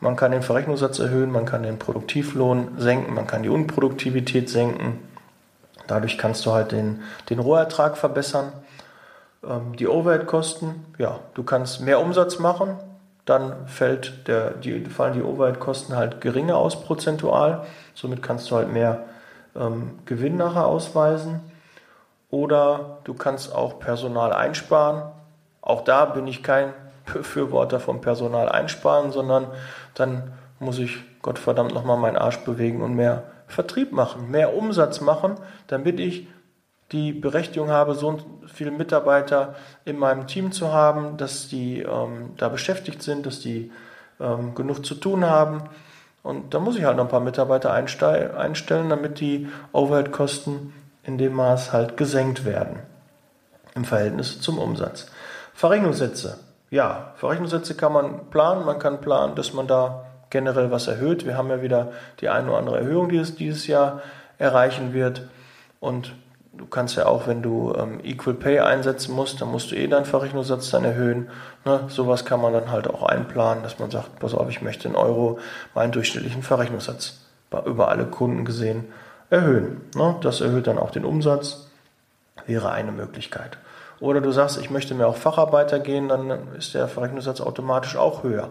[0.00, 5.00] Man kann den Verrechnungssatz erhöhen, man kann den Produktivlohn senken, man kann die Unproduktivität senken.
[5.86, 8.52] Dadurch kannst du halt den, den Rohertrag verbessern.
[9.44, 12.76] Ähm, die Overhead-Kosten, ja, du kannst mehr Umsatz machen,
[13.24, 17.66] dann fällt der, die, fallen die Overhead-Kosten halt geringer aus prozentual.
[17.94, 19.04] Somit kannst du halt mehr
[19.58, 21.40] ähm, Gewinn nachher ausweisen.
[22.30, 25.02] Oder du kannst auch Personal einsparen.
[25.62, 26.72] Auch da bin ich kein
[27.12, 29.46] Befürworter vom Personal einsparen, sondern
[29.94, 35.36] dann muss ich Gottverdammt nochmal meinen Arsch bewegen und mehr Vertrieb machen, mehr Umsatz machen,
[35.68, 36.28] damit ich
[36.92, 42.48] die Berechtigung habe, so viele Mitarbeiter in meinem Team zu haben, dass die ähm, da
[42.48, 43.72] beschäftigt sind, dass die
[44.20, 45.62] ähm, genug zu tun haben
[46.22, 50.72] und da muss ich halt noch ein paar Mitarbeiter einstellen, damit die Overhead-Kosten
[51.04, 52.80] in dem Maß halt gesenkt werden
[53.74, 55.10] im Verhältnis zum Umsatz.
[55.54, 56.38] Verrechnungssätze.
[56.70, 58.66] Ja, Verrechnungssätze kann man planen.
[58.66, 61.24] Man kann planen, dass man da generell was erhöht.
[61.24, 64.02] Wir haben ja wieder die eine oder andere Erhöhung, die es dieses Jahr
[64.36, 65.22] erreichen wird.
[65.80, 66.14] Und
[66.58, 69.86] du kannst ja auch, wenn du ähm, Equal Pay einsetzen musst, dann musst du eh
[69.86, 71.30] deinen Verrechnungssatz dann erhöhen.
[71.64, 71.80] Ne?
[71.88, 74.96] Sowas kann man dann halt auch einplanen, dass man sagt, pass auf, ich möchte in
[74.96, 75.38] Euro
[75.74, 77.20] meinen durchschnittlichen Verrechnungssatz
[77.64, 78.92] über alle Kunden gesehen
[79.30, 79.82] erhöhen.
[79.94, 80.16] Ne?
[80.20, 81.68] Das erhöht dann auch den Umsatz,
[82.46, 83.58] wäre eine Möglichkeit.
[84.00, 88.22] Oder du sagst, ich möchte mehr auf Facharbeiter gehen, dann ist der Verrechnungssatz automatisch auch
[88.22, 88.50] höher.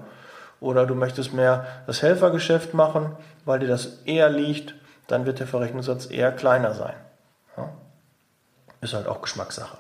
[0.60, 3.12] Oder du möchtest mehr das Helfergeschäft machen,
[3.46, 4.76] weil dir das eher liegt,
[5.08, 6.96] dann wird der Verrechnungssatz eher kleiner sein.
[7.56, 7.70] Ja?
[8.82, 9.78] Ist halt auch Geschmackssache.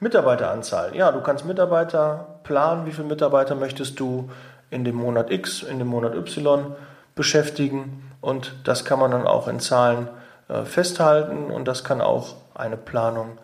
[0.00, 0.96] Mitarbeiteranzahl.
[0.96, 4.30] Ja, du kannst Mitarbeiter planen, wie viele Mitarbeiter möchtest du
[4.70, 6.74] in dem Monat X, in dem Monat Y
[7.14, 10.08] beschäftigen und das kann man dann auch in Zahlen
[10.48, 13.38] äh, festhalten und das kann auch eine Planung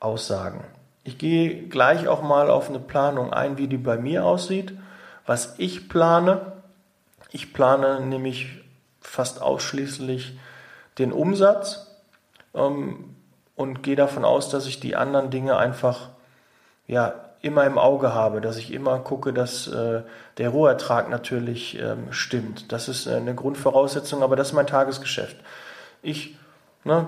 [0.00, 0.64] aussagen.
[1.04, 4.72] Ich gehe gleich auch mal auf eine Planung ein, wie die bei mir aussieht.
[5.26, 6.52] Was ich plane,
[7.30, 8.62] ich plane nämlich
[9.00, 10.38] fast ausschließlich
[10.98, 11.90] den Umsatz.
[12.54, 13.16] Ähm,
[13.56, 16.08] und gehe davon aus, dass ich die anderen Dinge einfach
[16.86, 20.02] ja, immer im Auge habe, dass ich immer gucke, dass äh,
[20.38, 22.72] der Rohertrag natürlich ähm, stimmt.
[22.72, 25.36] Das ist äh, eine Grundvoraussetzung, aber das ist mein Tagesgeschäft.
[26.02, 26.36] Ich
[26.84, 27.06] ne,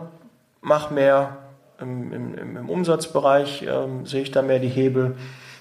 [0.61, 1.37] mache mehr
[1.80, 5.16] im, im, im Umsatzbereich, ähm, sehe ich da mehr die Hebel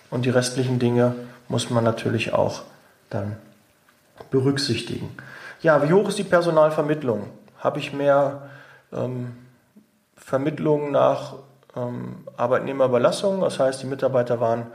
[0.10, 1.16] und die restlichen Dinge
[1.48, 2.64] muss man natürlich auch
[3.10, 3.38] dann
[4.32, 5.16] berücksichtigen.
[5.62, 7.30] Ja, wie hoch ist die Personalvermittlung?
[7.60, 8.50] Habe ich mehr
[8.92, 9.38] ähm,
[10.34, 11.36] Vermittlung nach
[11.76, 14.66] ähm, Arbeitnehmerüberlassung, das heißt, die Mitarbeiter waren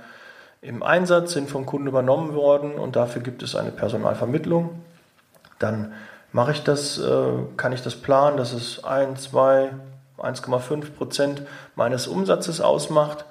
[0.62, 4.80] im Einsatz, sind vom Kunden übernommen worden und dafür gibt es eine Personalvermittlung.
[5.58, 5.94] Dann
[6.30, 9.70] mache ich das, äh, kann ich das planen, dass es 1, 2,
[10.18, 11.42] 1,5 Prozent
[11.74, 13.24] meines Umsatzes ausmacht.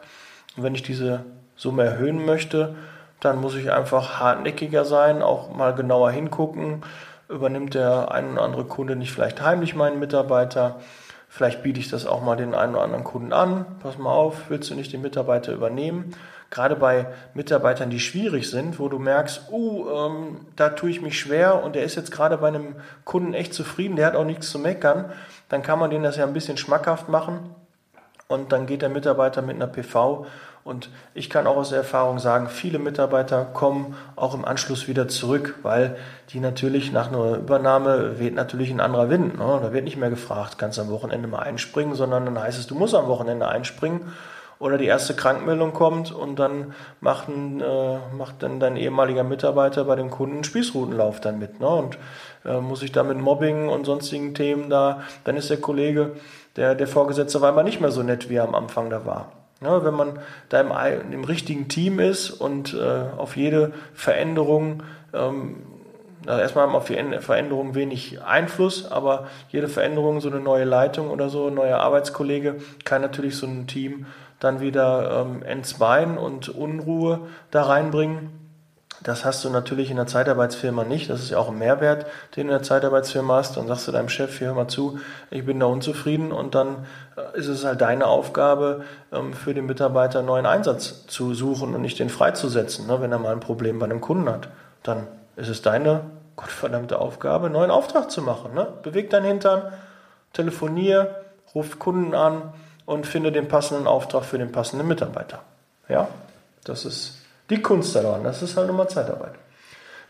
[0.58, 1.24] Und wenn ich diese
[1.56, 2.76] Summe erhöhen möchte,
[3.22, 6.84] dann muss ich einfach hartnäckiger sein, auch mal genauer hingucken.
[7.30, 10.82] Übernimmt der ein oder andere Kunde nicht vielleicht heimlich meinen Mitarbeiter?
[11.38, 13.68] Vielleicht biete ich das auch mal den einen oder anderen Kunden an.
[13.84, 16.16] Pass mal auf, willst du nicht den Mitarbeiter übernehmen?
[16.50, 21.20] Gerade bei Mitarbeitern, die schwierig sind, wo du merkst, uh, ähm, da tue ich mich
[21.20, 24.50] schwer und der ist jetzt gerade bei einem Kunden echt zufrieden, der hat auch nichts
[24.50, 25.12] zu meckern,
[25.48, 27.54] dann kann man denen das ja ein bisschen schmackhaft machen
[28.28, 30.26] und dann geht der Mitarbeiter mit einer PV
[30.68, 35.08] und ich kann auch aus der Erfahrung sagen, viele Mitarbeiter kommen auch im Anschluss wieder
[35.08, 35.96] zurück, weil
[36.32, 39.38] die natürlich nach einer Übernahme weht natürlich ein anderer Wind.
[39.38, 39.60] Ne?
[39.62, 42.68] Da wird nicht mehr gefragt, kannst du am Wochenende mal einspringen, sondern dann heißt es,
[42.68, 44.12] du musst am Wochenende einspringen.
[44.60, 49.86] Oder die erste Krankmeldung kommt und dann macht, ein, äh, macht dann dein ehemaliger Mitarbeiter
[49.86, 51.62] bei dem Kunden einen Spießrutenlauf dann mit.
[51.62, 51.68] Ne?
[51.68, 51.98] Und
[52.44, 56.14] äh, muss ich da mit Mobbing und sonstigen Themen da, dann ist der Kollege,
[56.58, 59.32] der, der Vorgesetzte war immer nicht mehr so nett, wie er am Anfang da war.
[59.62, 65.64] Ja, wenn man da im, im, richtigen Team ist und äh, auf jede Veränderung, ähm,
[66.28, 71.10] also erstmal haben auf die Veränderung wenig Einfluss, aber jede Veränderung, so eine neue Leitung
[71.10, 74.06] oder so, ein neuer Arbeitskollege, kann natürlich so ein Team
[74.40, 78.30] dann wieder ähm, entzweien und Unruhe da reinbringen.
[79.08, 81.10] Das hast du natürlich in der Zeitarbeitsfirma nicht.
[81.10, 83.56] Das ist ja auch ein Mehrwert, den du in der Zeitarbeitsfirma hast.
[83.56, 85.00] Dann sagst du deinem Chef, hier hör mal zu,
[85.32, 89.66] ich bin da unzufrieden und dann äh, ist es halt deine Aufgabe, ähm, für den
[89.66, 93.40] Mitarbeiter einen neuen Einsatz zu suchen und nicht den freizusetzen, ne, wenn er mal ein
[93.40, 94.50] Problem bei einem Kunden hat.
[94.84, 96.02] Dann ist es deine
[96.36, 98.56] gottverdammte Aufgabe, einen neuen Auftrag zu machen.
[98.56, 98.68] Ne?
[98.84, 99.72] Beweg deinen Hintern,
[100.34, 101.16] telefonier,
[101.56, 102.42] ruf Kunden an
[102.86, 105.40] und finde den passenden Auftrag für den passenden Mitarbeiter.
[105.88, 106.10] Ja,
[106.66, 109.34] das ist die Kunst daran, das ist halt nochmal Zeitarbeit.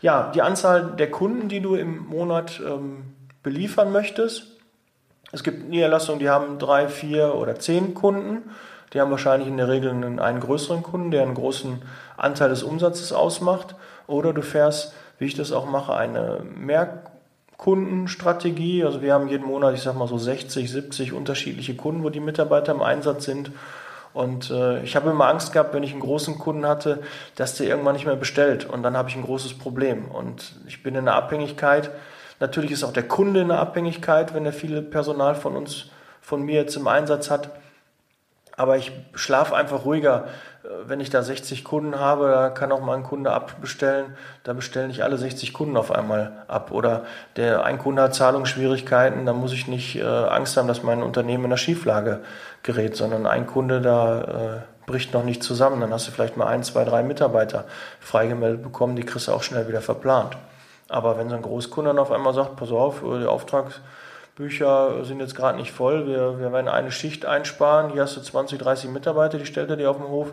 [0.00, 4.46] Ja, die Anzahl der Kunden, die du im Monat ähm, beliefern möchtest.
[5.32, 8.50] Es gibt Niederlassungen, die haben drei, vier oder zehn Kunden.
[8.92, 11.82] Die haben wahrscheinlich in der Regel einen, einen größeren Kunden, der einen großen
[12.16, 13.74] Anteil des Umsatzes ausmacht.
[14.06, 18.84] Oder du fährst, wie ich das auch mache, eine Mehrkundenstrategie.
[18.84, 22.20] Also wir haben jeden Monat, ich sag mal so 60, 70 unterschiedliche Kunden, wo die
[22.20, 23.50] Mitarbeiter im Einsatz sind.
[24.18, 26.98] Und äh, ich habe immer Angst gehabt, wenn ich einen großen Kunden hatte,
[27.36, 28.68] dass der irgendwann nicht mehr bestellt.
[28.68, 30.06] Und dann habe ich ein großes Problem.
[30.06, 31.92] Und ich bin in einer Abhängigkeit.
[32.40, 36.42] Natürlich ist auch der Kunde in einer Abhängigkeit, wenn er viel Personal von uns, von
[36.42, 37.50] mir jetzt im Einsatz hat.
[38.58, 40.26] Aber ich schlafe einfach ruhiger,
[40.64, 44.52] äh, wenn ich da 60 Kunden habe, da kann auch mal ein Kunde abbestellen, da
[44.52, 46.72] bestellen nicht alle 60 Kunden auf einmal ab.
[46.72, 47.04] Oder
[47.36, 51.44] der ein Kunde hat Zahlungsschwierigkeiten, da muss ich nicht äh, Angst haben, dass mein Unternehmen
[51.44, 52.18] in der Schieflage
[52.64, 55.80] gerät, sondern ein Kunde da äh, bricht noch nicht zusammen.
[55.80, 57.64] Dann hast du vielleicht mal ein, zwei, drei Mitarbeiter
[58.00, 60.36] freigemeldet bekommen, die kriegst du auch schnell wieder verplant.
[60.88, 63.80] Aber wenn so ein Großkunde dann auf einmal sagt, pass auf, die Auftrags
[64.38, 68.20] Bücher sind jetzt gerade nicht voll, wir, wir werden eine Schicht einsparen, hier hast du
[68.20, 70.32] 20, 30 Mitarbeiter, die stellt er dir auf dem Hof,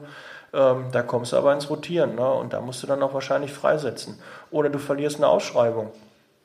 [0.54, 2.32] ähm, da kommst du aber ins Rotieren ne?
[2.32, 4.20] und da musst du dann auch wahrscheinlich freisetzen.
[4.52, 5.92] Oder du verlierst eine Ausschreibung.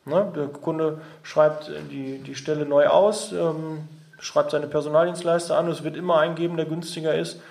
[0.06, 0.32] Ne?
[0.34, 3.86] Der Kunde schreibt die, die Stelle neu aus, ähm,
[4.18, 7.42] schreibt seine Personaldienstleister an, es wird immer eingeben, der günstiger ist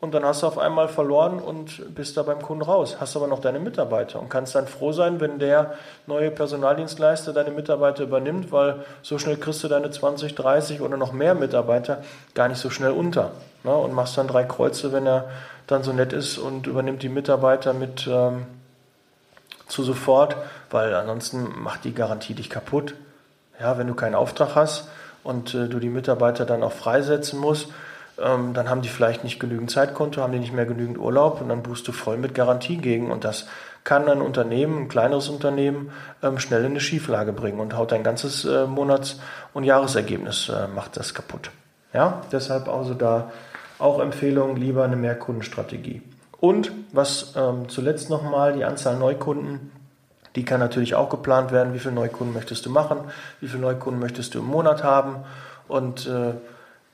[0.00, 2.96] und dann hast du auf einmal verloren und bist da beim Kunden raus.
[3.00, 5.74] Hast aber noch deine Mitarbeiter und kannst dann froh sein, wenn der
[6.06, 11.12] neue Personaldienstleister deine Mitarbeiter übernimmt, weil so schnell kriegst du deine 20, 30 oder noch
[11.12, 12.02] mehr Mitarbeiter
[12.34, 13.32] gar nicht so schnell unter.
[13.62, 13.74] Ne?
[13.74, 15.28] Und machst dann drei Kreuze, wenn er
[15.66, 18.46] dann so nett ist und übernimmt die Mitarbeiter mit ähm,
[19.68, 20.34] zu sofort,
[20.70, 22.94] weil ansonsten macht die Garantie dich kaputt.
[23.60, 24.88] Ja, wenn du keinen Auftrag hast
[25.24, 27.68] und äh, du die Mitarbeiter dann auch freisetzen musst,
[28.22, 31.48] ähm, dann haben die vielleicht nicht genügend Zeitkonto, haben die nicht mehr genügend Urlaub und
[31.48, 33.10] dann buchst du voll mit Garantie gegen.
[33.10, 33.46] Und das
[33.84, 35.90] kann ein Unternehmen, ein kleineres Unternehmen,
[36.22, 39.20] ähm, schnell in eine Schieflage bringen und haut dein ganzes äh, Monats-
[39.54, 41.50] und Jahresergebnis, äh, macht das kaputt.
[41.92, 43.30] Ja, deshalb also da
[43.78, 46.02] auch Empfehlung, lieber eine Mehrkundenstrategie.
[46.38, 49.72] Und was ähm, zuletzt nochmal, die Anzahl Neukunden,
[50.36, 51.74] die kann natürlich auch geplant werden.
[51.74, 52.98] Wie viele Neukunden möchtest du machen?
[53.40, 55.16] Wie viele Neukunden möchtest du im Monat haben?
[55.66, 56.34] Und äh,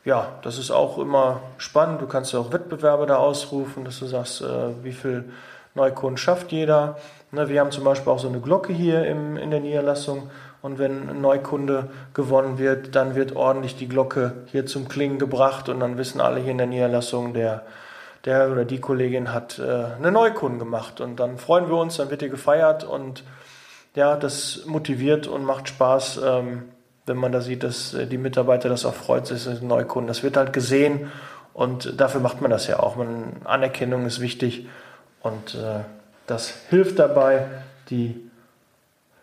[0.07, 2.01] ja, das ist auch immer spannend.
[2.01, 5.25] Du kannst ja auch Wettbewerbe da ausrufen, dass du sagst, äh, wie viel
[5.75, 6.97] Neukunden schafft jeder.
[7.33, 10.31] Ne, wir haben zum Beispiel auch so eine Glocke hier im, in der Niederlassung.
[10.63, 15.69] Und wenn ein Neukunde gewonnen wird, dann wird ordentlich die Glocke hier zum Klingen gebracht
[15.69, 17.63] und dann wissen alle hier in der Niederlassung, der,
[18.25, 21.01] der oder die Kollegin hat äh, eine Neukunden gemacht.
[21.01, 23.25] Und dann freuen wir uns, dann wird hier gefeiert und
[23.97, 26.21] ja, das motiviert und macht Spaß.
[26.25, 26.63] Ähm,
[27.07, 30.09] wenn man da sieht, dass äh, die Mitarbeiter das auch freut, das ein Neukunden.
[30.09, 31.11] Das wird halt gesehen
[31.55, 32.97] und dafür macht man das ja auch.
[32.97, 34.69] Man, Anerkennung ist wichtig
[35.23, 35.81] und äh,
[36.27, 37.47] das hilft dabei,
[37.89, 38.31] die,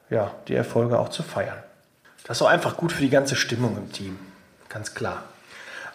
[0.10, 1.58] ja, die Erfolge auch zu feiern.
[2.26, 4.18] Das ist auch einfach gut für die ganze Stimmung im Team,
[4.70, 5.24] ganz klar.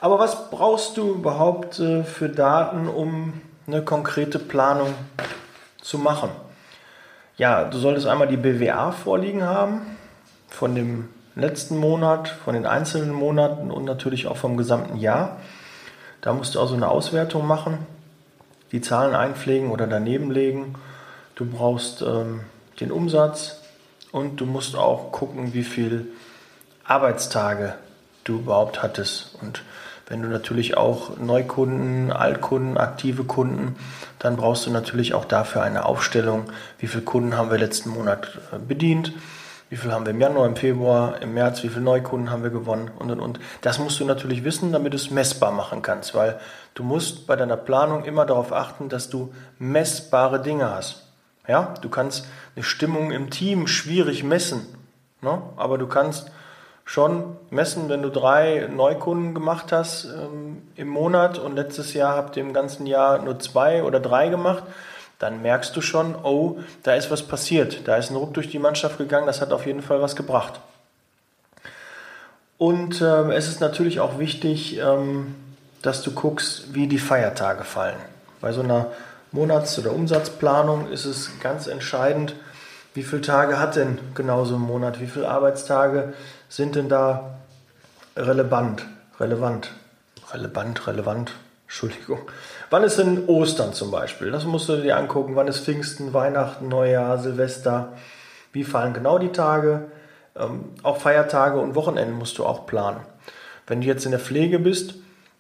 [0.00, 4.94] Aber was brauchst du überhaupt äh, für Daten, um eine konkrete Planung
[5.80, 6.30] zu machen?
[7.38, 9.80] Ja, du solltest einmal die BWA vorliegen haben
[10.48, 15.40] von dem letzten Monat, von den einzelnen Monaten und natürlich auch vom gesamten Jahr.
[16.20, 17.78] Da musst du also eine Auswertung machen,
[18.72, 20.74] die Zahlen einpflegen oder daneben legen.
[21.36, 22.40] Du brauchst ähm,
[22.80, 23.60] den Umsatz
[24.10, 26.06] und du musst auch gucken, wie viele
[26.84, 27.74] Arbeitstage
[28.24, 29.36] du überhaupt hattest.
[29.40, 29.62] Und
[30.08, 33.76] wenn du natürlich auch Neukunden, Altkunden, aktive Kunden,
[34.18, 36.44] dann brauchst du natürlich auch dafür eine Aufstellung,
[36.78, 39.12] wie viele Kunden haben wir letzten Monat äh, bedient
[39.70, 42.50] wie viel haben wir im Januar, im Februar, im März, wie viele Neukunden haben wir
[42.50, 43.40] gewonnen und und und.
[43.60, 46.40] Das musst du natürlich wissen, damit du es messbar machen kannst, weil
[46.74, 51.04] du musst bei deiner Planung immer darauf achten, dass du messbare Dinge hast.
[51.46, 52.26] Ja, du kannst
[52.56, 54.66] eine Stimmung im Team schwierig messen,
[55.22, 55.42] ne?
[55.56, 56.30] aber du kannst
[56.84, 62.36] schon messen, wenn du drei Neukunden gemacht hast ähm, im Monat und letztes Jahr habt
[62.36, 64.64] ihr im ganzen Jahr nur zwei oder drei gemacht,
[65.18, 68.58] dann merkst du schon, oh, da ist was passiert, da ist ein Ruck durch die
[68.58, 70.60] Mannschaft gegangen, das hat auf jeden Fall was gebracht.
[72.56, 75.34] Und äh, es ist natürlich auch wichtig, ähm,
[75.82, 77.98] dass du guckst, wie die Feiertage fallen.
[78.40, 78.92] Bei so einer
[79.30, 82.34] Monats- oder Umsatzplanung ist es ganz entscheidend,
[82.94, 86.14] wie viele Tage hat denn genau so ein Monat, wie viele Arbeitstage
[86.48, 87.38] sind denn da
[88.16, 88.84] relevant,
[89.20, 89.70] relevant,
[90.32, 91.32] relevant, relevant,
[91.68, 92.20] Entschuldigung.
[92.70, 94.30] Wann ist denn Ostern zum Beispiel?
[94.30, 95.36] Das musst du dir angucken.
[95.36, 97.92] Wann ist Pfingsten, Weihnachten, Neujahr, Silvester?
[98.52, 99.88] Wie fallen genau die Tage?
[100.34, 103.00] Ähm, auch Feiertage und Wochenenden musst du auch planen.
[103.66, 104.94] Wenn du jetzt in der Pflege bist,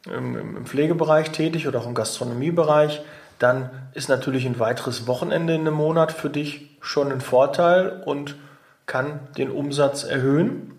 [0.04, 3.00] im, im Pflegebereich tätig oder auch im Gastronomiebereich,
[3.38, 8.36] dann ist natürlich ein weiteres Wochenende in einem Monat für dich schon ein Vorteil und
[8.84, 10.78] kann den Umsatz erhöhen.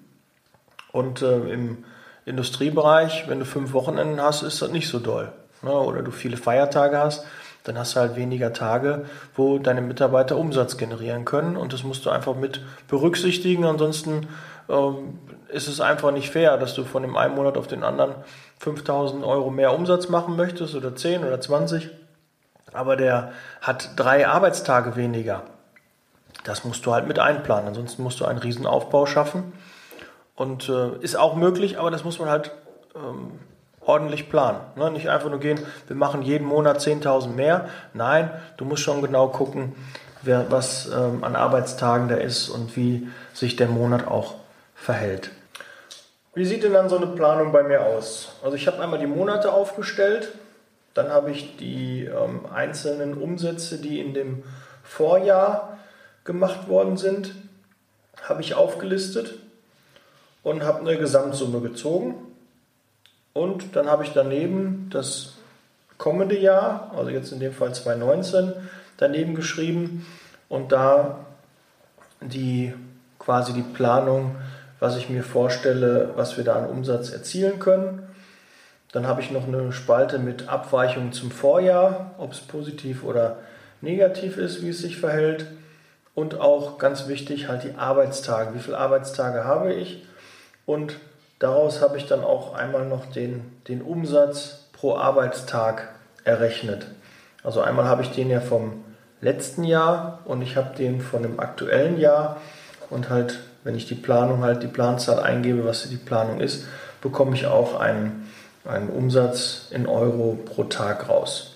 [0.91, 1.85] Und äh, im
[2.29, 6.37] Industriebereich, wenn du fünf Wochenenden hast, ist das nicht so doll ne, oder du viele
[6.37, 7.25] Feiertage hast,
[7.63, 12.05] dann hast du halt weniger Tage, wo deine Mitarbeiter Umsatz generieren können und das musst
[12.05, 13.65] du einfach mit berücksichtigen.
[13.65, 14.27] Ansonsten
[14.69, 18.15] ähm, ist es einfach nicht fair, dass du von dem einen Monat auf den anderen
[18.59, 21.89] 5000 Euro mehr Umsatz machen möchtest oder 10 oder 20,
[22.73, 25.43] aber der hat drei Arbeitstage weniger.
[26.43, 27.67] Das musst du halt mit einplanen.
[27.67, 29.51] Ansonsten musst du einen riesen Aufbau schaffen.
[30.39, 32.51] Und äh, ist auch möglich, aber das muss man halt
[32.95, 33.31] ähm,
[33.81, 34.61] ordentlich planen.
[34.77, 34.89] Ne?
[34.89, 37.67] Nicht einfach nur gehen, wir machen jeden Monat 10.000 mehr.
[37.93, 39.75] Nein, du musst schon genau gucken,
[40.21, 44.35] wer, was ähm, an Arbeitstagen da ist und wie sich der Monat auch
[44.75, 45.31] verhält.
[46.33, 48.29] Wie sieht denn dann so eine Planung bei mir aus?
[48.41, 50.29] Also ich habe einmal die Monate aufgestellt,
[50.93, 54.45] dann habe ich die ähm, einzelnen Umsätze, die in dem
[54.83, 55.77] Vorjahr
[56.23, 57.35] gemacht worden sind,
[58.23, 59.33] habe ich aufgelistet
[60.43, 62.15] und habe eine Gesamtsumme gezogen
[63.33, 65.33] und dann habe ich daneben das
[65.97, 68.53] kommende Jahr, also jetzt in dem Fall 2019,
[68.97, 70.05] daneben geschrieben
[70.47, 71.19] und da
[72.21, 72.73] die
[73.17, 74.35] quasi die Planung,
[74.79, 78.03] was ich mir vorstelle, was wir da an Umsatz erzielen können.
[78.91, 83.37] Dann habe ich noch eine Spalte mit Abweichungen zum Vorjahr, ob es positiv oder
[83.81, 85.45] negativ ist, wie es sich verhält.
[86.15, 88.55] Und auch ganz wichtig halt die Arbeitstage.
[88.55, 90.03] Wie viele Arbeitstage habe ich?
[90.69, 90.97] Und
[91.39, 95.87] Daraus habe ich dann auch einmal noch den, den Umsatz pro Arbeitstag
[96.25, 96.85] errechnet.
[97.43, 98.83] Also einmal habe ich den ja vom
[99.21, 102.41] letzten Jahr und ich habe den von dem aktuellen Jahr
[102.89, 106.65] und halt, wenn ich die Planung halt die Planzahl eingebe, was die Planung ist,
[107.01, 108.29] bekomme ich auch einen,
[108.65, 111.53] einen Umsatz in Euro pro Tag raus.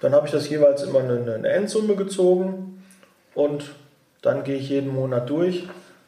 [0.00, 2.84] Dann habe ich das jeweils immer eine, eine Endsumme gezogen
[3.34, 3.70] und
[4.20, 5.66] dann gehe ich jeden Monat durch,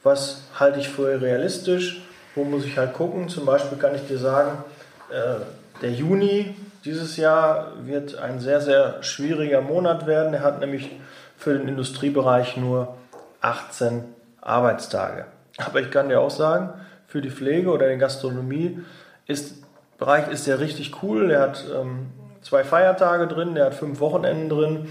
[0.08, 2.02] was halte ich für realistisch,
[2.34, 3.28] wo muss ich halt gucken?
[3.28, 4.64] Zum Beispiel kann ich dir sagen,
[5.10, 5.40] äh,
[5.82, 10.32] der Juni dieses Jahr wird ein sehr, sehr schwieriger Monat werden.
[10.34, 10.90] Er hat nämlich
[11.36, 12.96] für den Industriebereich nur
[13.40, 14.04] 18
[14.40, 15.26] Arbeitstage.
[15.58, 16.70] Aber ich kann dir auch sagen,
[17.06, 18.80] für die Pflege oder die Gastronomie
[19.26, 19.54] ist,
[19.98, 21.28] Bereich ist der richtig cool.
[21.28, 22.06] Der hat ähm,
[22.40, 24.88] zwei Feiertage drin, der hat fünf Wochenenden drin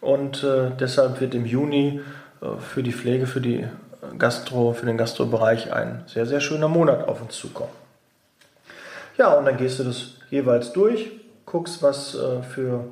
[0.00, 2.00] und äh, deshalb wird im Juni
[2.40, 3.66] äh, für die Pflege, für die
[4.18, 7.72] Gastro, für den Gastrobereich ein sehr, sehr schöner Monat auf uns zukommen.
[9.16, 11.12] Ja, und dann gehst du das jeweils durch,
[11.46, 12.86] guckst, was äh, für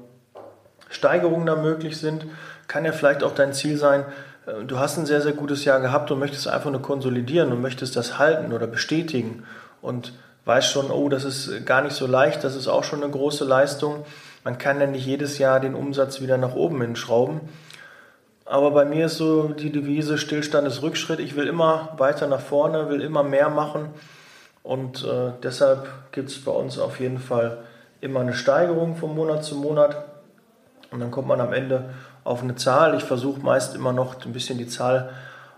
[0.88, 2.26] Steigerungen da möglich sind.
[2.68, 4.04] Kann ja vielleicht auch dein Ziel sein,
[4.46, 7.60] äh, du hast ein sehr, sehr gutes Jahr gehabt und möchtest einfach nur konsolidieren und
[7.60, 9.44] möchtest das halten oder bestätigen
[9.80, 10.12] und
[10.44, 13.44] weißt schon, oh, das ist gar nicht so leicht, das ist auch schon eine große
[13.44, 14.04] Leistung.
[14.44, 17.40] Man kann ja nicht jedes Jahr den Umsatz wieder nach oben hinschrauben.
[18.52, 21.20] Aber bei mir ist so die Devise, Stillstand ist Rückschritt.
[21.20, 23.88] Ich will immer weiter nach vorne, will immer mehr machen.
[24.62, 27.60] Und äh, deshalb gibt es bei uns auf jeden Fall
[28.02, 30.04] immer eine Steigerung von Monat zu Monat.
[30.90, 31.94] Und dann kommt man am Ende
[32.24, 32.94] auf eine Zahl.
[32.94, 35.08] Ich versuche meist immer noch ein bisschen die Zahl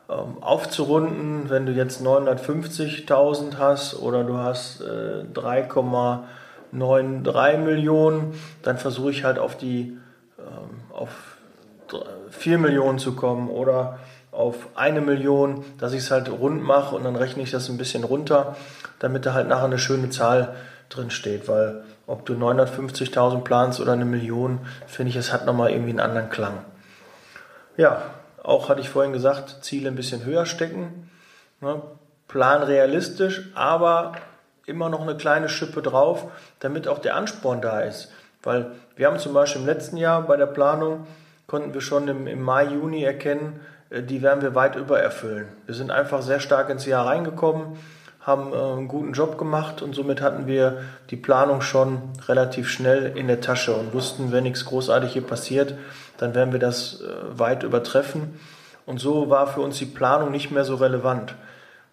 [0.09, 1.51] ähm, aufzurunden.
[1.51, 9.41] Wenn du jetzt 950.000 hast oder du hast äh, 3,93 Millionen, dann versuche ich halt
[9.41, 9.99] auf die
[10.39, 11.34] ähm, auf
[12.39, 13.99] 4 Millionen zu kommen oder
[14.33, 17.79] auf eine Million, dass ich es halt rund mache und dann rechne ich das ein
[17.79, 18.57] bisschen runter,
[18.99, 20.55] damit da halt nachher eine schöne Zahl
[20.89, 25.71] drin steht, weil ob du 950.000 planst oder eine Million, finde ich, es hat nochmal
[25.71, 26.65] irgendwie einen anderen Klang.
[27.77, 28.03] Ja,
[28.43, 31.11] auch hatte ich vorhin gesagt, Ziele ein bisschen höher stecken.
[31.61, 31.81] Ne?
[32.29, 34.13] Plan realistisch, aber
[34.67, 36.27] immer noch eine kleine Schippe drauf,
[36.61, 38.13] damit auch der Ansporn da ist.
[38.43, 41.07] Weil wir haben zum Beispiel im letzten Jahr bei der Planung,
[41.47, 45.49] konnten wir schon im, im Mai, Juni erkennen, äh, die werden wir weit übererfüllen.
[45.67, 47.77] Wir sind einfach sehr stark ins Jahr reingekommen
[48.25, 50.79] haben äh, einen guten Job gemacht und somit hatten wir
[51.11, 55.75] die Planung schon relativ schnell in der Tasche und wussten, wenn nichts großartig hier passiert,
[56.19, 58.41] dann werden wir das äh, weit übertreffen.
[58.87, 61.35] Und so war für uns die Planung nicht mehr so relevant.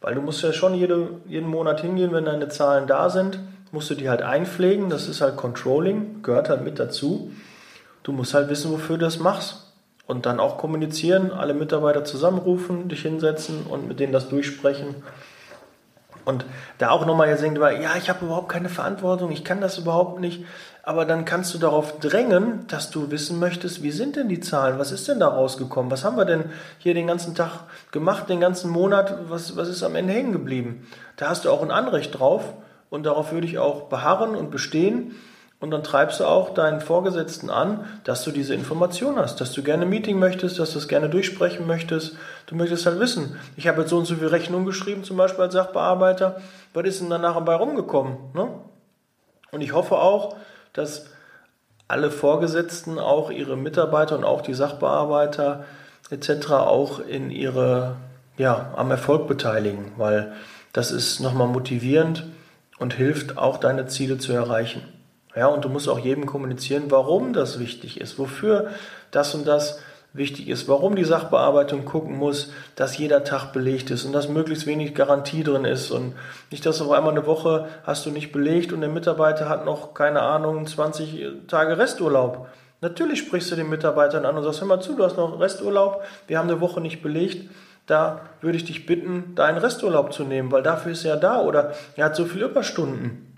[0.02, 3.40] Weil du musst ja schon jede, jeden Monat hingehen, wenn deine Zahlen da sind,
[3.72, 4.90] musst du die halt einpflegen.
[4.90, 7.32] Das ist halt Controlling, gehört halt mit dazu.
[8.04, 9.68] Du musst halt wissen, wofür du das machst.
[10.08, 14.96] Und dann auch kommunizieren, alle Mitarbeiter zusammenrufen, dich hinsetzen und mit denen das durchsprechen.
[16.26, 16.46] Und
[16.78, 20.20] da auch nochmal jetzt denkt, ja, ich habe überhaupt keine Verantwortung, ich kann das überhaupt
[20.20, 20.46] nicht.
[20.84, 24.80] Aber dann kannst du darauf drängen, dass du wissen möchtest, wie sind denn die Zahlen,
[24.80, 26.46] was ist denn da rausgekommen, was haben wir denn
[26.80, 30.88] hier den ganzen Tag gemacht, den ganzen Monat, was, was ist am Ende hängen geblieben.
[31.18, 32.54] Da hast du auch ein Anrecht drauf
[32.90, 35.16] und darauf würde ich auch beharren und bestehen.
[35.62, 39.62] Und dann treibst du auch deinen Vorgesetzten an, dass du diese Information hast, dass du
[39.62, 42.16] gerne ein Meeting möchtest, dass du es gerne durchsprechen möchtest.
[42.48, 45.44] Du möchtest halt wissen, ich habe jetzt so und so viel Rechnung geschrieben, zum Beispiel
[45.44, 46.42] als Sachbearbeiter.
[46.74, 48.18] Was ist denn danach dabei rumgekommen?
[48.34, 48.48] Ne?
[49.52, 50.36] Und ich hoffe auch,
[50.74, 51.06] dass
[51.88, 55.66] alle Vorgesetzten auch ihre Mitarbeiter und auch die Sachbearbeiter
[56.10, 56.54] etc.
[56.54, 57.98] auch in ihre,
[58.36, 60.34] ja, am Erfolg beteiligen, weil
[60.74, 62.26] das ist nochmal motivierend
[62.80, 64.82] und hilft auch deine Ziele zu erreichen.
[65.36, 68.72] Ja, und du musst auch jedem kommunizieren, warum das wichtig ist, wofür
[69.12, 69.80] das und das
[70.14, 74.68] wichtig ist, warum die Sachbearbeitung gucken muss, dass jeder Tag belegt ist und dass möglichst
[74.68, 76.14] wenig Garantie drin ist und
[76.50, 79.94] nicht, dass auf einmal eine Woche hast du nicht belegt und der Mitarbeiter hat noch,
[79.94, 82.48] keine Ahnung, 20 Tage Resturlaub.
[82.82, 86.04] Natürlich sprichst du den Mitarbeitern an und sagst, hör mal zu, du hast noch Resturlaub,
[86.28, 87.50] wir haben eine Woche nicht belegt,
[87.86, 91.74] da würde ich dich bitten, deinen Resturlaub zu nehmen, weil dafür ist er da oder
[91.96, 93.31] er hat so viele Überstunden.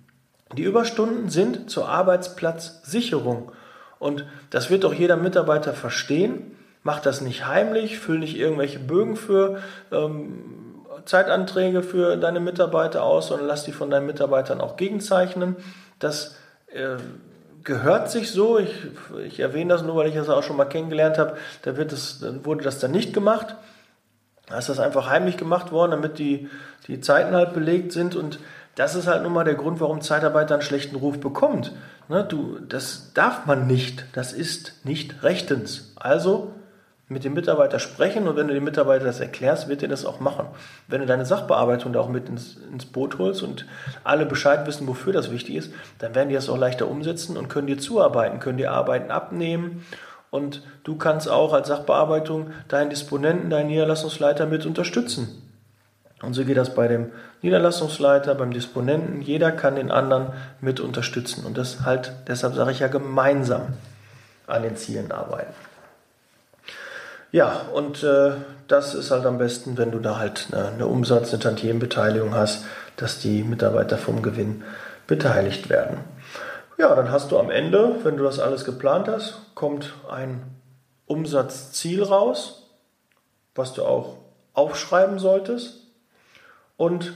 [0.57, 3.51] Die Überstunden sind zur Arbeitsplatzsicherung.
[3.99, 6.55] Und das wird auch jeder Mitarbeiter verstehen.
[6.83, 9.59] Mach das nicht heimlich, füll nicht irgendwelche Bögen für
[9.91, 10.73] ähm,
[11.05, 15.55] Zeitanträge für deine Mitarbeiter aus, sondern lass die von deinen Mitarbeitern auch gegenzeichnen.
[15.99, 16.35] Das
[16.67, 16.97] äh,
[17.63, 18.59] gehört sich so.
[18.59, 18.73] Ich,
[19.25, 21.37] ich, erwähne das nur, weil ich das auch schon mal kennengelernt habe.
[21.63, 23.55] Da wird es, wurde das dann nicht gemacht.
[24.47, 26.49] Da ist das einfach heimlich gemacht worden, damit die,
[26.87, 28.39] die Zeiten halt belegt sind und
[28.75, 31.73] das ist halt nun mal der Grund, warum Zeitarbeit einen schlechten Ruf bekommt.
[32.09, 34.05] Ne, du, das darf man nicht.
[34.13, 35.93] Das ist nicht rechtens.
[35.95, 36.53] Also
[37.07, 40.19] mit dem Mitarbeiter sprechen und wenn du dem Mitarbeiter das erklärst, wird er das auch
[40.19, 40.47] machen.
[40.87, 43.65] Wenn du deine Sachbearbeitung da auch mit ins, ins Boot holst und
[44.03, 47.49] alle Bescheid wissen, wofür das wichtig ist, dann werden die das auch leichter umsetzen und
[47.49, 49.85] können dir zuarbeiten, können dir Arbeiten abnehmen
[50.31, 55.52] und du kannst auch als Sachbearbeitung deinen Disponenten, deinen Niederlassungsleiter mit unterstützen.
[56.23, 57.11] Und so geht das bei dem
[57.41, 59.21] Niederlassungsleiter, beim Disponenten.
[59.21, 61.45] Jeder kann den anderen mit unterstützen.
[61.45, 63.73] Und das halt, deshalb sage ich ja gemeinsam
[64.47, 65.53] an den Zielen arbeiten.
[67.31, 68.33] Ja, und äh,
[68.67, 72.65] das ist halt am besten, wenn du da halt eine, eine Umsatz-, eine Tantiembeteiligung hast,
[72.95, 74.63] dass die Mitarbeiter vom Gewinn
[75.07, 75.97] beteiligt werden.
[76.77, 80.43] Ja, dann hast du am Ende, wenn du das alles geplant hast, kommt ein
[81.05, 82.69] Umsatzziel raus,
[83.55, 84.17] was du auch
[84.53, 85.82] aufschreiben solltest.
[86.83, 87.13] Und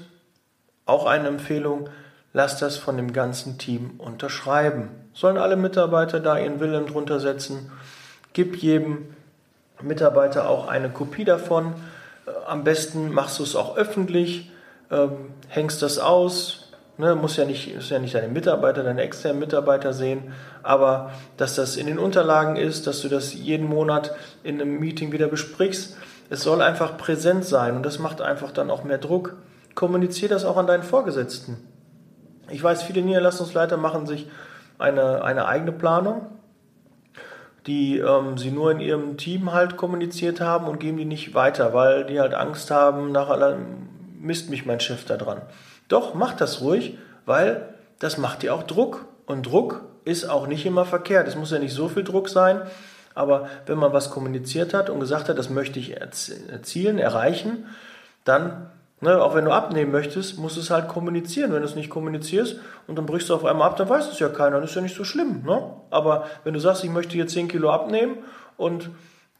[0.85, 1.89] auch eine Empfehlung,
[2.31, 4.87] lass das von dem ganzen Team unterschreiben.
[5.13, 7.69] Sollen alle Mitarbeiter da ihren Willen drunter setzen?
[8.31, 9.13] Gib jedem
[9.81, 11.73] Mitarbeiter auch eine Kopie davon.
[12.25, 14.49] Äh, am besten machst du es auch öffentlich,
[14.89, 16.67] ähm, hängst das aus,
[16.99, 21.53] Ne, muss ja nicht, muss ja nicht deine Mitarbeiter, deine externen Mitarbeiter sehen, aber dass
[21.53, 25.95] das in den Unterlagen ist, dass du das jeden Monat in einem Meeting wieder besprichst.
[26.31, 29.35] Es soll einfach präsent sein und das macht einfach dann auch mehr Druck.
[29.77, 31.55] Kommuniziere das auch an deinen Vorgesetzten.
[32.49, 34.27] Ich weiß, viele Niederlassungsleiter machen sich
[34.79, 36.25] eine, eine eigene Planung,
[37.67, 41.75] die ähm, sie nur in ihrem Team halt kommuniziert haben und geben die nicht weiter,
[41.75, 43.55] weil die halt Angst haben, nachher
[44.19, 45.43] misst mich mein Chef da dran.
[45.89, 46.97] Doch, macht das ruhig,
[47.27, 49.05] weil das macht dir auch Druck.
[49.27, 51.27] Und Druck ist auch nicht immer verkehrt.
[51.27, 52.63] Es muss ja nicht so viel Druck sein,
[53.13, 57.67] aber wenn man was kommuniziert hat und gesagt hat, das möchte ich erzielen, erreichen,
[58.23, 58.71] dann,
[59.01, 61.53] ne, auch wenn du abnehmen möchtest, musst du es halt kommunizieren.
[61.53, 64.19] Wenn du es nicht kommunizierst und dann brichst du auf einmal ab, dann weiß es
[64.19, 65.43] ja keiner, das ist ja nicht so schlimm.
[65.45, 65.61] Ne?
[65.89, 68.17] Aber wenn du sagst, ich möchte hier 10 Kilo abnehmen
[68.57, 68.89] und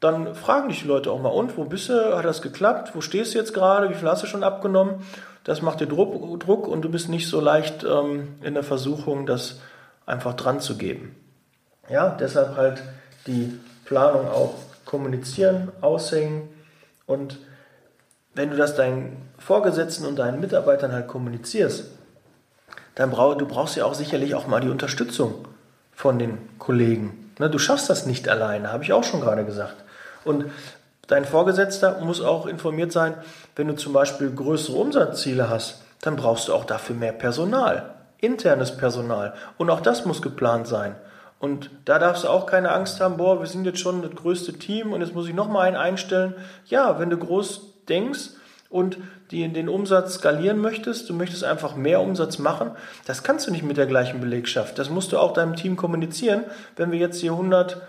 [0.00, 2.16] dann fragen dich die Leute auch mal, und wo bist du?
[2.16, 2.92] Hat das geklappt?
[2.94, 3.90] Wo stehst du jetzt gerade?
[3.90, 5.04] Wie viel hast du schon abgenommen?
[5.42, 9.26] Das macht dir Druck, Druck und du bist nicht so leicht ähm, in der Versuchung,
[9.26, 9.60] das
[10.06, 11.16] einfach dran zu geben.
[11.88, 12.82] Ja, deshalb halt
[13.26, 14.54] die Planung auch
[14.84, 16.48] kommunizieren, aushängen
[17.06, 17.38] und
[18.34, 21.84] wenn du das deinen Vorgesetzten und deinen Mitarbeitern halt kommunizierst,
[22.94, 25.46] dann brauchst du brauchst ja auch sicherlich auch mal die Unterstützung
[25.94, 27.32] von den Kollegen.
[27.38, 29.76] Ne, du schaffst das nicht alleine, habe ich auch schon gerade gesagt.
[30.24, 30.46] Und
[31.06, 33.14] dein Vorgesetzter muss auch informiert sein,
[33.56, 38.76] wenn du zum Beispiel größere Umsatzziele hast, dann brauchst du auch dafür mehr Personal, internes
[38.76, 39.34] Personal.
[39.56, 40.96] Und auch das muss geplant sein.
[41.40, 44.54] Und da darfst du auch keine Angst haben, boah, wir sind jetzt schon das größte
[44.54, 46.34] Team und jetzt muss ich nochmal einen einstellen.
[46.66, 48.30] Ja, wenn du groß denkst
[48.70, 48.98] und
[49.30, 52.70] die, den Umsatz skalieren möchtest, du möchtest einfach mehr Umsatz machen,
[53.06, 54.78] das kannst du nicht mit der gleichen Belegschaft.
[54.78, 56.44] Das musst du auch deinem Team kommunizieren.
[56.76, 57.80] Wenn wir jetzt hier 100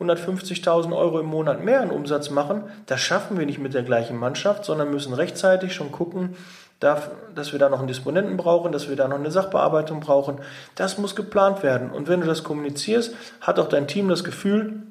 [0.00, 4.18] 150.000 Euro im Monat mehr an Umsatz machen, das schaffen wir nicht mit der gleichen
[4.18, 6.36] Mannschaft, sondern müssen rechtzeitig schon gucken,
[6.80, 10.40] dass wir da noch einen Disponenten brauchen, dass wir da noch eine Sachbearbeitung brauchen.
[10.74, 11.90] Das muss geplant werden.
[11.90, 14.82] Und wenn du das kommunizierst, hat auch dein Team das Gefühl,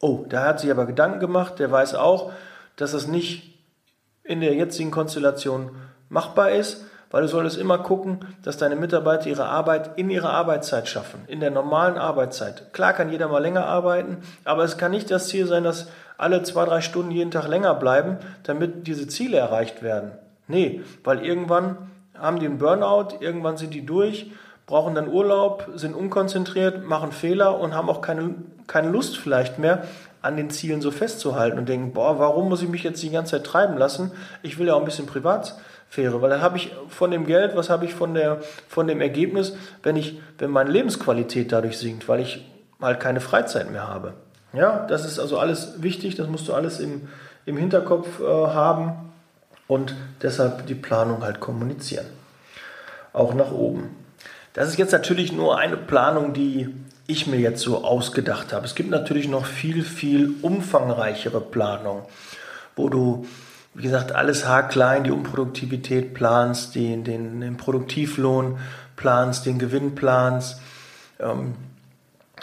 [0.00, 2.32] oh, da hat sich aber Gedanken gemacht, der weiß auch,
[2.76, 3.59] dass das nicht
[4.30, 5.70] in der jetzigen Konstellation
[6.08, 10.88] machbar ist weil du solltest immer gucken, dass deine Mitarbeiter ihre Arbeit in ihrer Arbeitszeit
[10.88, 12.72] schaffen, in der normalen Arbeitszeit.
[12.72, 16.42] Klar kann jeder mal länger arbeiten, aber es kann nicht das Ziel sein, dass alle
[16.42, 20.12] zwei, drei Stunden jeden Tag länger bleiben, damit diese Ziele erreicht werden.
[20.46, 21.78] Nee, weil irgendwann
[22.16, 24.30] haben die einen Burnout, irgendwann sind die durch,
[24.66, 28.34] brauchen dann Urlaub, sind unkonzentriert, machen Fehler und haben auch keine,
[28.68, 29.84] keine Lust vielleicht mehr,
[30.22, 33.32] an den Zielen so festzuhalten und denken, boah, warum muss ich mich jetzt die ganze
[33.32, 34.12] Zeit treiben lassen?
[34.42, 35.54] Ich will ja auch ein bisschen privat
[35.88, 39.00] Fähre, weil dann habe ich von dem Geld, was habe ich von, der, von dem
[39.00, 42.46] Ergebnis, wenn, ich, wenn meine Lebensqualität dadurch sinkt, weil ich
[42.80, 44.14] halt keine Freizeit mehr habe.
[44.52, 47.08] Ja, das ist also alles wichtig, das musst du alles im,
[47.46, 49.12] im Hinterkopf äh, haben
[49.66, 52.06] und deshalb die Planung halt kommunizieren.
[53.12, 53.96] Auch nach oben.
[54.52, 56.74] Das ist jetzt natürlich nur eine Planung, die
[57.10, 58.66] ich mir jetzt so ausgedacht habe.
[58.66, 62.04] Es gibt natürlich noch viel, viel umfangreichere Planungen,
[62.76, 63.26] wo du
[63.74, 68.58] wie gesagt, alles haarklein, die Unproduktivität planst, den, den, den Produktivlohn
[68.96, 70.60] planst, den Gewinn planst.
[71.20, 71.54] Ähm,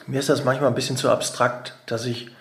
[0.05, 2.32] mir ist das manchmal ein bisschen zu abstrakt, dass ich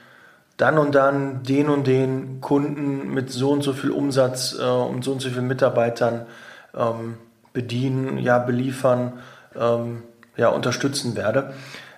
[0.56, 5.04] dann und dann den und den Kunden mit so und so viel Umsatz äh, und
[5.04, 6.26] so und so vielen Mitarbeitern
[6.74, 7.16] ähm,
[7.52, 9.14] bedienen, ja, beliefern,
[9.58, 10.04] ähm,
[10.36, 11.54] ja, unterstützen werde.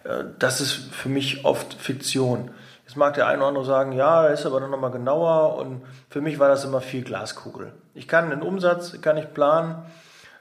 [0.08, 2.50] Äh, das ist für mich oft Fiktion.
[2.84, 6.22] Jetzt mag der eine oder andere sagen, ja, ist aber dann nochmal genauer und für
[6.22, 7.72] mich war das immer viel Glaskugel.
[7.94, 9.76] Ich kann den Umsatz, kann ich planen,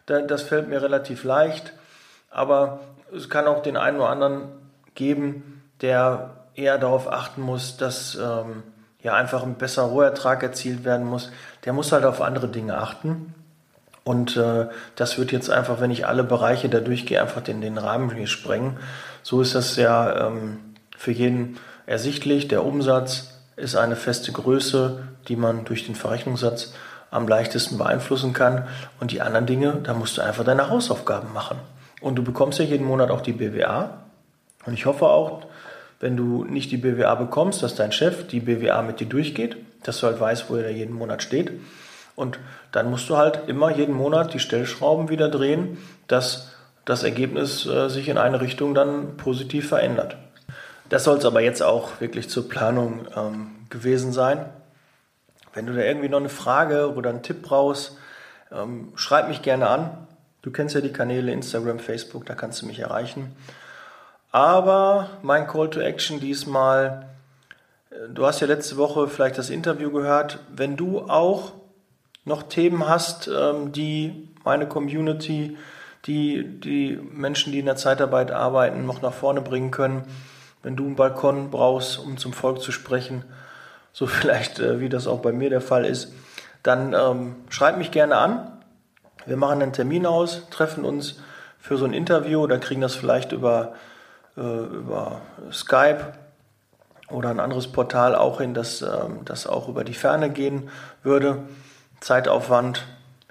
[0.06, 1.74] das fällt mir relativ leicht,
[2.32, 2.80] aber
[3.14, 4.44] es kann auch den einen oder anderen
[4.96, 8.64] geben, der eher darauf achten muss, dass ähm,
[9.02, 11.32] ja einfach ein besserer Rohertrag erzielt werden muss.
[11.66, 13.36] Der muss halt auf andere Dinge achten.
[14.04, 17.78] Und äh, das wird jetzt einfach, wenn ich alle Bereiche da durchgehe, einfach den, den
[17.78, 18.78] Rahmen hier sprengen.
[19.28, 20.60] So ist das ja ähm,
[20.96, 22.48] für jeden ersichtlich.
[22.48, 26.74] Der Umsatz ist eine feste Größe, die man durch den Verrechnungssatz
[27.12, 28.70] am leichtesten beeinflussen kann.
[29.02, 31.58] Und die anderen Dinge, da musst du einfach deine Hausaufgaben machen.
[32.00, 33.98] Und du bekommst ja jeden Monat auch die BWA.
[34.66, 35.42] Und ich hoffe auch,
[36.00, 40.00] wenn du nicht die BWA bekommst, dass dein Chef die BWA mit dir durchgeht, dass
[40.00, 41.52] du halt weißt, wo er jeden Monat steht.
[42.16, 42.40] Und
[42.72, 46.54] dann musst du halt immer jeden Monat die Stellschrauben wieder drehen, dass
[46.88, 50.16] das Ergebnis äh, sich in eine Richtung dann positiv verändert.
[50.88, 54.46] Das soll es aber jetzt auch wirklich zur Planung ähm, gewesen sein.
[55.54, 57.98] Wenn du da irgendwie noch eine Frage oder einen Tipp brauchst,
[58.54, 60.08] ähm, schreib mich gerne an.
[60.42, 63.36] Du kennst ja die Kanäle Instagram, Facebook, da kannst du mich erreichen.
[64.32, 67.10] Aber mein Call to Action diesmal,
[67.90, 71.52] äh, du hast ja letzte Woche vielleicht das Interview gehört, wenn du auch
[72.24, 75.58] noch Themen hast, ähm, die meine Community,
[76.08, 80.04] die die Menschen, die in der Zeitarbeit arbeiten, noch nach vorne bringen können,
[80.64, 83.24] wenn du einen Balkon brauchst, um zum Volk zu sprechen,
[83.94, 86.14] so vielleicht äh, wie das auch bei mir der Fall ist,
[86.64, 88.52] dann ähm, schreib mich gerne an.
[89.26, 91.20] Wir machen einen Termin aus, treffen uns
[91.60, 93.74] für so ein Interview, dann kriegen das vielleicht über
[94.38, 96.14] äh, über Skype
[97.10, 100.70] oder ein anderes Portal auch hin, dass ähm, das auch über die Ferne gehen
[101.04, 101.44] würde.
[102.00, 102.86] Zeitaufwand,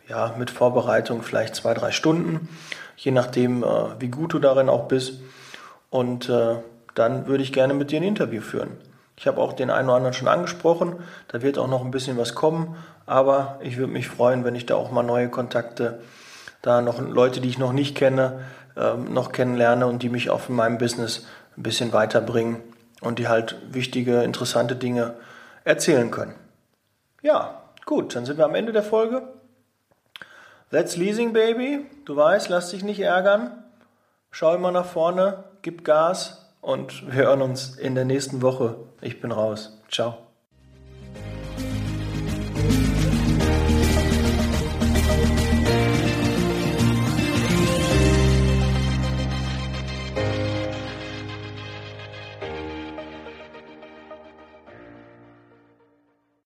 [0.09, 2.48] ja, mit Vorbereitung vielleicht zwei, drei Stunden,
[2.96, 3.66] je nachdem, äh,
[4.00, 5.20] wie gut du darin auch bist.
[5.90, 6.57] Und äh,
[6.94, 8.70] dann würde ich gerne mit dir ein Interview führen.
[9.16, 10.96] Ich habe auch den einen oder anderen schon angesprochen,
[11.28, 12.76] da wird auch noch ein bisschen was kommen,
[13.07, 16.00] aber ich würde mich freuen, wenn ich da auch mal neue Kontakte,
[16.61, 18.40] da noch Leute, die ich noch nicht kenne,
[18.76, 21.26] ähm, noch kennenlerne und die mich auch in meinem Business
[21.57, 22.59] ein bisschen weiterbringen
[23.00, 25.14] und die halt wichtige, interessante Dinge
[25.64, 26.34] erzählen können.
[27.22, 29.22] Ja, gut, dann sind wir am Ende der Folge.
[30.70, 31.86] That's Leasing, Baby.
[32.04, 33.64] Du weißt, lass dich nicht ärgern.
[34.30, 38.76] Schau immer nach vorne, gib Gas und wir hören uns in der nächsten Woche.
[39.00, 39.80] Ich bin raus.
[39.90, 40.26] Ciao.